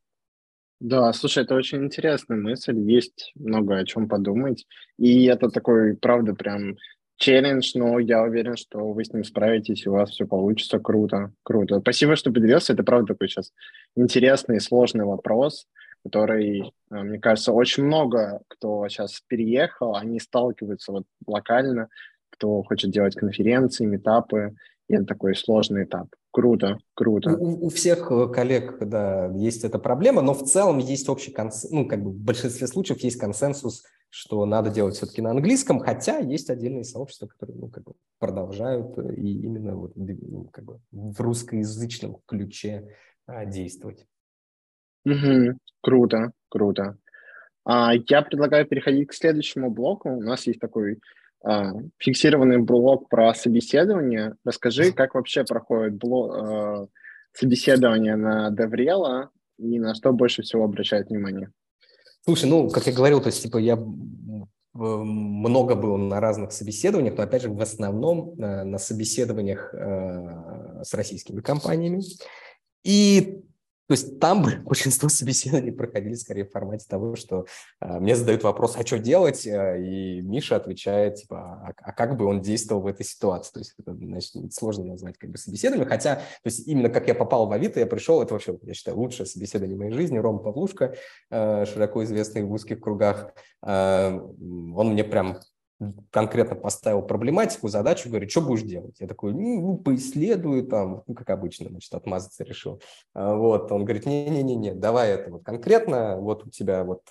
[0.80, 4.66] Да, слушай, это очень интересная мысль, есть много о чем подумать,
[4.98, 6.76] и это такой, правда, прям
[7.16, 11.32] челлендж, но я уверен, что вы с ним справитесь, и у вас все получится круто,
[11.42, 11.80] круто.
[11.80, 13.52] Спасибо, что поделился, это правда такой сейчас
[13.96, 15.66] интересный, сложный вопрос,
[16.02, 21.88] который, э, мне кажется, очень много кто сейчас переехал, они сталкиваются вот локально,
[22.30, 24.54] кто хочет делать конференции, метапы,
[24.88, 26.08] и это такой сложный этап.
[26.34, 27.36] Круто, круто.
[27.36, 31.70] У, у всех э, коллег, да, есть эта проблема, но в целом есть общий консенсус,
[31.70, 36.18] ну, как бы в большинстве случаев есть консенсус, что надо делать все-таки на английском, хотя
[36.18, 40.80] есть отдельные сообщества, которые, ну, как бы продолжают э, и именно вот, ну, как бы
[40.90, 42.88] в русскоязычном ключе
[43.26, 44.04] а, действовать.
[45.04, 45.56] Угу.
[45.82, 46.98] Круто, круто.
[47.64, 50.10] А, я предлагаю переходить к следующему блоку.
[50.10, 50.98] У нас есть такой
[51.98, 54.34] фиксированный блок про собеседование.
[54.44, 56.86] Расскажи, как вообще проходит блок, а,
[57.32, 61.50] собеседование на Деврела и на что больше всего обращает внимание?
[62.24, 63.76] Слушай, ну, как я говорил, то есть, типа, я
[64.72, 70.94] много был на разных собеседованиях, но, опять же, в основном э, на собеседованиях э, с
[70.94, 72.02] российскими компаниями.
[72.82, 73.44] И
[73.86, 77.46] то есть там большинство собеседований проходили скорее в формате того, что
[77.80, 79.46] э, мне задают вопрос, а что делать?
[79.46, 83.52] Э, и Миша отвечает, типа, а, а как бы он действовал в этой ситуации?
[83.52, 87.14] То есть это, значит, сложно назвать как бы собеседованием, хотя, то есть именно как я
[87.14, 90.18] попал в Авито, я пришел, это вообще, я считаю, лучшее собеседование в моей жизни.
[90.18, 90.94] Рома Павлушка,
[91.30, 93.32] э, широко известный в узких кругах,
[93.62, 95.40] э, он мне прям
[96.10, 98.96] конкретно поставил проблематику, задачу, говорит, что будешь делать?
[99.00, 102.80] Я такой, ну, ну поисследую там, ну, как обычно, значит, отмазаться решил.
[103.12, 107.02] А, вот, он говорит, не-не-не, давай это вот конкретно, вот у тебя вот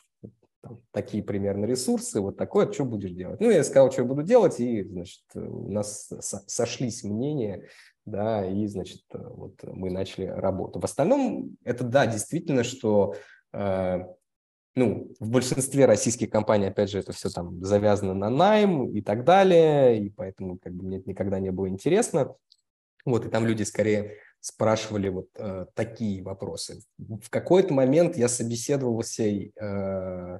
[0.61, 3.41] там, такие примерно ресурсы, вот такое, что будешь делать?
[3.41, 6.11] Ну, я сказал, что я буду делать, и, значит, у нас
[6.47, 7.67] сошлись мнения,
[8.05, 10.79] да, и, значит, вот мы начали работу.
[10.79, 13.15] В остальном, это, да, действительно, что
[13.53, 13.99] э,
[14.75, 19.23] ну, в большинстве российских компаний, опять же, это все там завязано на найм и так
[19.23, 22.35] далее, и поэтому как бы мне это никогда не было интересно.
[23.05, 26.81] Вот, и там люди скорее спрашивали вот э, такие вопросы.
[26.97, 30.39] В какой-то момент я собеседовался э,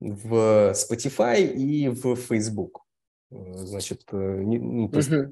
[0.00, 2.82] в Spotify и в Facebook.
[3.30, 5.28] Э, значит, э, не, ну, то есть, э,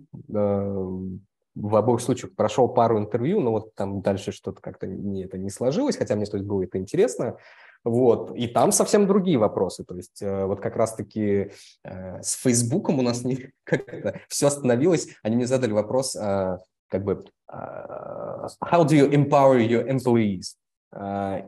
[1.55, 5.51] в обоих случаях прошел пару интервью, но вот там дальше что-то как-то не, это не
[5.51, 7.37] сложилось, хотя мне то есть, было это интересно.
[7.85, 8.37] Вот.
[8.37, 9.85] И там совсем другие вопросы.
[9.85, 11.53] То есть э, вот как раз-таки
[11.85, 15.09] э, с Фейсбуком у нас не, как это, все остановилось.
[15.23, 16.59] Они мне задали вопрос, э,
[16.89, 20.55] как бы, how do you empower your employees?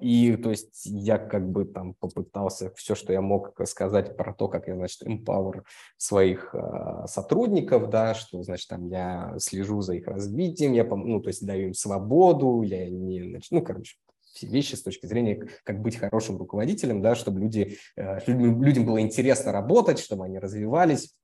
[0.03, 4.49] И то есть я как бы там попытался все, что я мог сказать про то,
[4.49, 5.62] как я, значит, empower
[5.97, 6.55] своих
[7.07, 11.68] сотрудников, да, что, значит, там я слежу за их развитием, я, ну, то есть даю
[11.68, 13.97] им свободу, я не, значит, ну, короче,
[14.41, 19.01] все вещи с точки зрения, как быть хорошим руководителем, да, чтобы люди, э, людям было
[19.01, 21.14] интересно работать, чтобы они развивались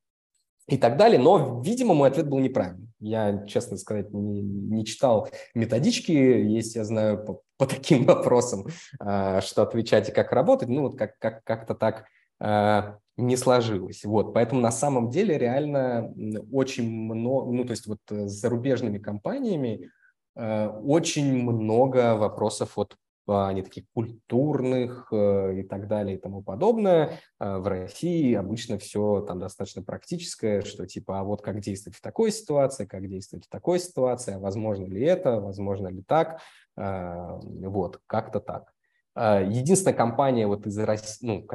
[0.69, 1.19] и так далее.
[1.19, 2.89] Но, видимо, мой ответ был неправильный.
[2.99, 8.67] Я, честно сказать, не, не читал методички, есть, я знаю, по, по таким вопросам,
[9.01, 10.69] э, что отвечать и как работать.
[10.69, 12.05] Ну, вот как, как, как-то так
[12.41, 14.05] э, не сложилось.
[14.05, 16.13] Вот, поэтому на самом деле реально
[16.53, 19.91] очень много, ну, то есть вот с зарубежными компаниями
[20.39, 22.95] очень много вопросов от
[23.29, 27.19] а, они таких культурных э, и так далее и тому подобное.
[27.41, 32.03] Э, в России обычно все там достаточно практическое, что типа, а вот как действовать в
[32.03, 36.41] такой ситуации, как действовать в такой ситуации, а возможно ли это, возможно ли так,
[36.77, 38.75] вот, как-то так.
[39.17, 41.47] Единственная компания вот из России, ну,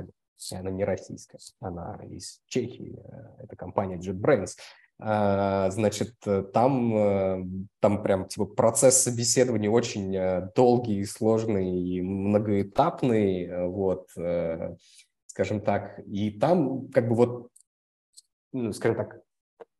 [0.51, 2.99] она не российская, она из Чехии,
[3.38, 4.61] это компания JetBrains, а,
[5.02, 7.45] значит, э, там, э,
[7.80, 14.10] там прям типа процесс собеседования очень э, долгий, сложный и многоэтапный, вот,
[15.26, 15.99] скажем так.
[16.06, 17.49] И там как бы вот,
[18.54, 19.22] ну, скажем так,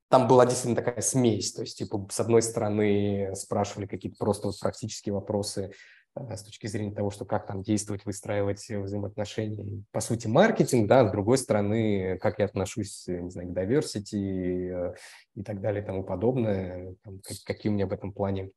[0.10, 5.14] там была действительно такая смесь, то есть, типа, с одной стороны спрашивали какие-то просто практические
[5.14, 5.72] вопросы,
[6.16, 9.84] с точки зрения того, что как там действовать, выстраивать взаимоотношения.
[9.92, 14.96] По сути, маркетинг, да, с другой стороны, как я отношусь, не знаю, к diversity э,
[15.36, 18.52] и так далее и тому подобное, там, какие у меня в этом плане,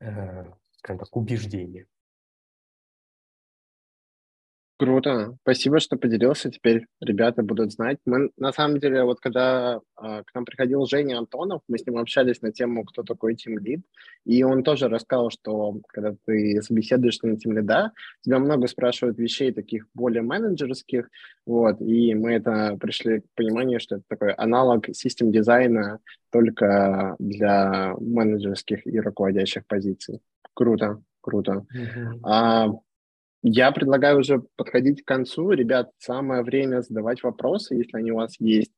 [0.00, 0.44] э,
[0.78, 1.86] скажем так, убеждения.
[4.78, 5.38] Круто.
[5.40, 6.50] Спасибо, что поделился.
[6.50, 7.98] Теперь ребята будут знать.
[8.04, 11.96] Мы, на самом деле, вот когда э, к нам приходил Женя Антонов, мы с ним
[11.96, 13.80] общались на тему, кто такой Team Lead,
[14.26, 17.88] и он тоже рассказал, что когда ты собеседуешься на Team Lead,
[18.20, 21.08] тебя много спрашивают вещей таких более менеджерских,
[21.46, 26.00] вот, и мы это пришли к пониманию, что это такой аналог систем дизайна
[26.30, 30.20] только для менеджерских и руководящих позиций.
[30.52, 31.64] Круто, круто.
[31.74, 32.20] Mm-hmm.
[32.24, 32.68] А,
[33.48, 35.52] я предлагаю уже подходить к концу.
[35.52, 38.72] Ребят, самое время задавать вопросы, если они у вас есть.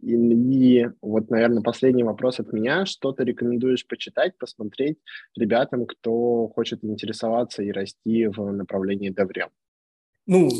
[0.00, 2.86] И, и вот, наверное, последний вопрос от меня.
[2.86, 4.98] Что ты рекомендуешь почитать, посмотреть
[5.36, 9.50] ребятам, кто хочет интересоваться и расти в направлении DevRel?
[10.26, 10.50] Ну,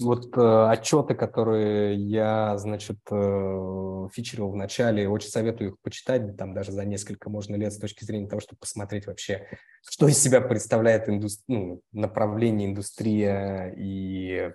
[0.00, 6.54] вот э, отчеты, которые я, значит, э, фичерил в начале, очень советую их почитать, там
[6.54, 9.46] даже за несколько можно лет с точки зрения того, чтобы посмотреть вообще,
[9.88, 11.28] что из себя представляет инду...
[11.46, 14.52] ну, направление индустрия и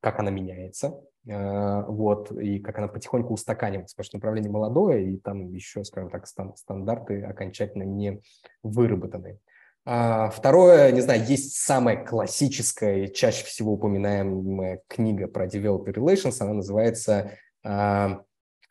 [0.00, 5.16] как она меняется, э, вот, и как она потихоньку устаканивается, потому что направление молодое, и
[5.16, 8.20] там еще, скажем так, стандарты окончательно не
[8.62, 9.38] выработаны.
[9.86, 16.36] А, второе, не знаю, есть самая классическая и чаще всего упоминаемая книга про developer relations,
[16.40, 17.32] она называется
[17.66, 18.20] uh,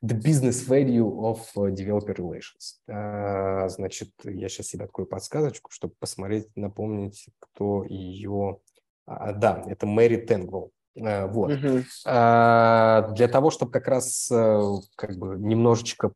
[0.05, 2.77] The Business Value of Developer Relations.
[2.87, 8.59] Uh, значит, я сейчас себе открою подсказочку, чтобы посмотреть, напомнить, кто ее...
[9.07, 10.71] Да, это Мэри Тенгвелл.
[10.95, 11.51] Вот.
[11.51, 13.13] Uh-huh.
[13.13, 14.61] Для того, чтобы как раз э,
[14.95, 16.11] как бы немножечко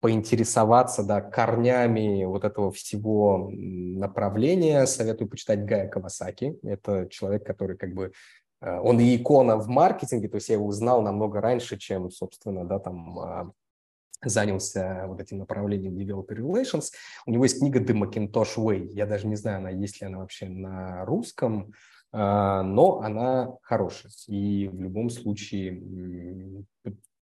[0.00, 6.58] поинтересоваться да, корнями вот этого всего направления, советую почитать Гая Кавасаки.
[6.62, 8.12] Это человек, который как бы
[8.60, 12.64] э, он и икона в маркетинге, то есть я его узнал намного раньше, чем, собственно,
[12.64, 13.52] да, там а,
[14.22, 16.92] занялся вот этим направлением Developer Relations.
[17.26, 18.90] У него есть книга The Macintosh Way.
[18.92, 21.72] Я даже не знаю, она есть ли она вообще на русском,
[22.12, 26.64] а, но она хорошая и в любом случае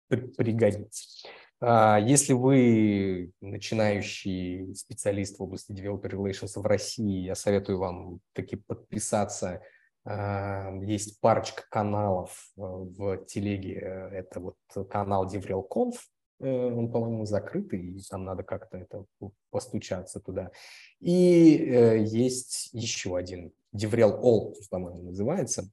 [0.09, 1.29] пригодится.
[1.65, 8.57] А, если вы начинающий специалист в области Developer Relations в России, я советую вам таки
[8.57, 9.63] подписаться.
[10.05, 13.75] А, есть парочка каналов э, в телеге.
[13.75, 14.57] Это вот
[14.91, 15.95] канал DevRelConf,
[16.41, 19.05] э, он, по-моему, закрытый, и там надо как-то это
[19.51, 20.51] постучаться туда.
[20.99, 25.71] И э, есть еще один, DevRel All, по-моему, называется.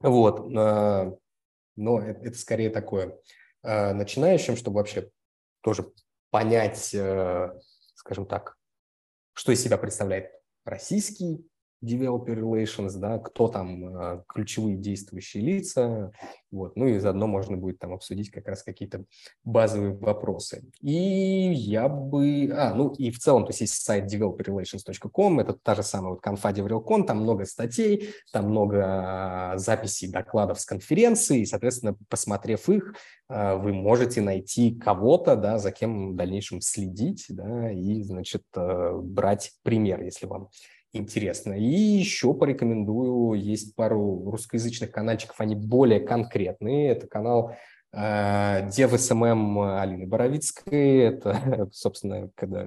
[0.00, 1.18] Вот, но
[1.76, 3.18] это скорее такое
[3.64, 5.10] начинающим, чтобы вообще
[5.62, 5.90] тоже
[6.30, 7.50] понять, э,
[7.94, 8.56] скажем так,
[9.32, 10.32] что из себя представляет
[10.64, 11.48] российский
[11.84, 16.12] developer relations, да, кто там э, ключевые действующие лица,
[16.54, 19.04] вот, ну и заодно можно будет там обсудить как раз какие-то
[19.42, 20.62] базовые вопросы.
[20.80, 25.74] И я бы, а, ну и в целом, то есть есть сайт developerrelations.com, это та
[25.74, 31.46] же самая вот конфа DevRelCon, там много статей, там много записей докладов с конференции, и,
[31.46, 32.94] соответственно, посмотрев их,
[33.28, 38.92] э, вы можете найти кого-то, да, за кем в дальнейшем следить, да, и, значит, э,
[39.02, 40.50] брать пример, если вам
[40.96, 41.52] интересно.
[41.52, 46.90] И еще порекомендую, есть пару русскоязычных каналчиков, они более конкретные.
[46.90, 47.54] Это канал
[47.92, 48.68] э,
[48.98, 52.66] SMM Алины Боровицкой, это, собственно, когда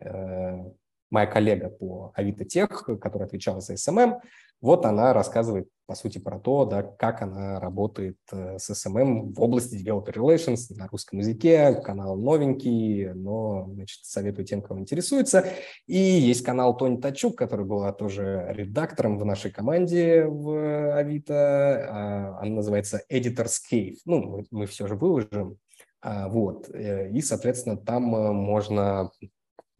[0.00, 0.64] э,
[1.12, 4.20] моя коллега по Avito Tech, которая отвечала за SMM,
[4.62, 9.42] вот она рассказывает, по сути, про то, да, как она работает э, с SMM в
[9.42, 11.74] области Developer Relations на русском языке.
[11.82, 15.46] Канал новенький, но значит, советую тем, кого интересуется.
[15.88, 21.34] И есть канал Тони Тачук, который была тоже редактором в нашей команде в Авито.
[21.34, 23.96] А, она называется Editor's Cave.
[24.04, 25.58] Ну, мы, мы все же выложим.
[26.02, 26.70] А, вот.
[26.72, 29.10] Э, и, соответственно, там э, можно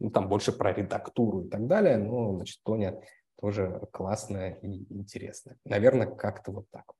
[0.03, 1.97] ну, там больше про редактуру и так далее.
[1.97, 2.99] Но, значит, Тоня
[3.39, 5.57] тоже классная и интересная.
[5.65, 6.97] Наверное, как-то вот так вот.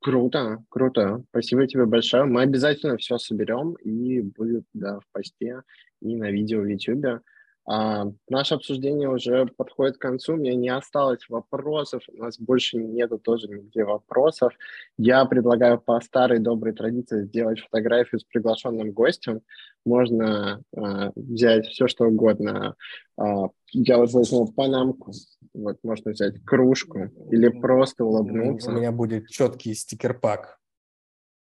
[0.00, 1.24] Круто, круто.
[1.30, 2.24] Спасибо тебе большое.
[2.24, 5.62] Мы обязательно все соберем и будет да, в посте
[6.02, 7.22] и на видео в YouTube.
[7.66, 10.34] А, наше обсуждение уже подходит к концу.
[10.34, 12.02] У меня не осталось вопросов.
[12.08, 14.52] У нас больше нету тоже нигде вопросов.
[14.98, 19.40] Я предлагаю по старой доброй традиции сделать фотографию с приглашенным гостем.
[19.86, 22.74] Можно а, взять все, что угодно.
[23.16, 25.12] А, я вот возьму панамку.
[25.54, 28.70] Вот можно взять кружку или просто улыбнуться.
[28.70, 30.58] У меня будет четкий стикер-пак.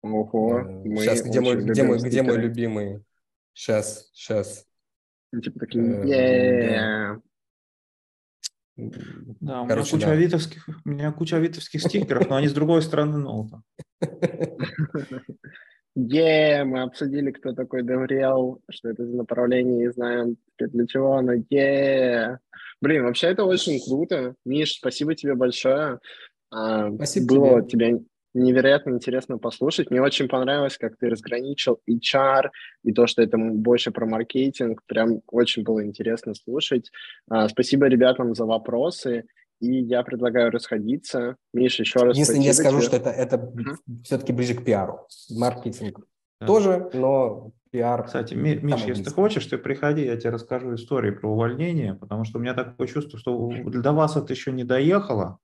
[0.03, 0.83] Ого.
[0.97, 3.03] Сейчас, где мой, где, мой, где мой любимый?
[3.53, 4.67] Сейчас, сейчас.
[5.33, 7.19] Ну, типа такие, yeah.
[8.75, 10.11] Да, у меня, куча да.
[10.11, 13.61] авитовских, у меня куча авитовских стикеров, но они с другой стороны ноута.
[15.95, 21.33] Е, мы обсудили, кто такой Девриэл, что это за направление, и знаем для чего оно.
[21.49, 22.39] Е.
[22.81, 24.35] Блин, вообще это очень круто.
[24.45, 25.99] Миш, спасибо тебе большое.
[26.49, 27.91] А, спасибо Было тебе.
[27.91, 29.91] тебя невероятно интересно послушать.
[29.91, 32.49] Мне очень понравилось, как ты разграничил HR
[32.83, 34.81] и то, что это больше про маркетинг.
[34.85, 36.91] Прям очень было интересно слушать.
[37.29, 39.25] А, спасибо ребятам за вопросы.
[39.59, 41.37] И я предлагаю расходиться.
[41.53, 42.87] Миша, еще раз Если я скажу, тебе.
[42.87, 44.01] что это, это uh-huh.
[44.03, 45.07] все-таки ближе к пиару.
[45.29, 46.01] Маркетинг
[46.41, 46.47] да.
[46.47, 48.03] тоже, но пиар...
[48.03, 52.39] Кстати, Миш, если ты хочешь, ты приходи, я тебе расскажу историю про увольнение, потому что
[52.39, 55.39] у меня такое чувство, что до вас это еще не доехало,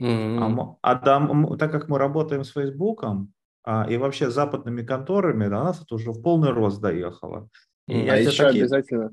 [0.00, 0.76] Mm-hmm.
[0.82, 3.32] А, а там, так как мы работаем с Фейсбуком
[3.64, 7.48] а, и вообще западными конторами, до нас это уже в полный рост доехало.
[7.88, 8.62] И а еще такие...
[8.62, 9.10] обязательно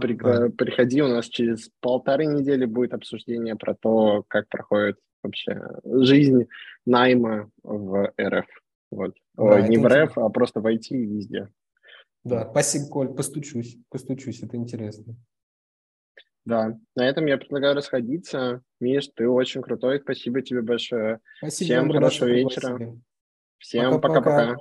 [0.00, 0.50] при, да.
[0.50, 6.46] приходи, у нас через полторы недели будет обсуждение про то, как проходит вообще жизнь
[6.84, 8.46] найма в РФ.
[8.90, 9.14] Вот.
[9.34, 11.48] Да, Ой, не в РФ, а просто войти везде.
[12.22, 15.16] Да, спасибо, Коль, постучусь, постучусь, это интересно.
[16.48, 18.62] Да, на этом я предлагаю расходиться.
[18.80, 21.20] Миш, ты очень крутой, спасибо тебе большое.
[21.36, 21.66] Спасибо.
[21.66, 22.98] Всем хорошего вечера.
[23.58, 24.56] Всем пока-пока.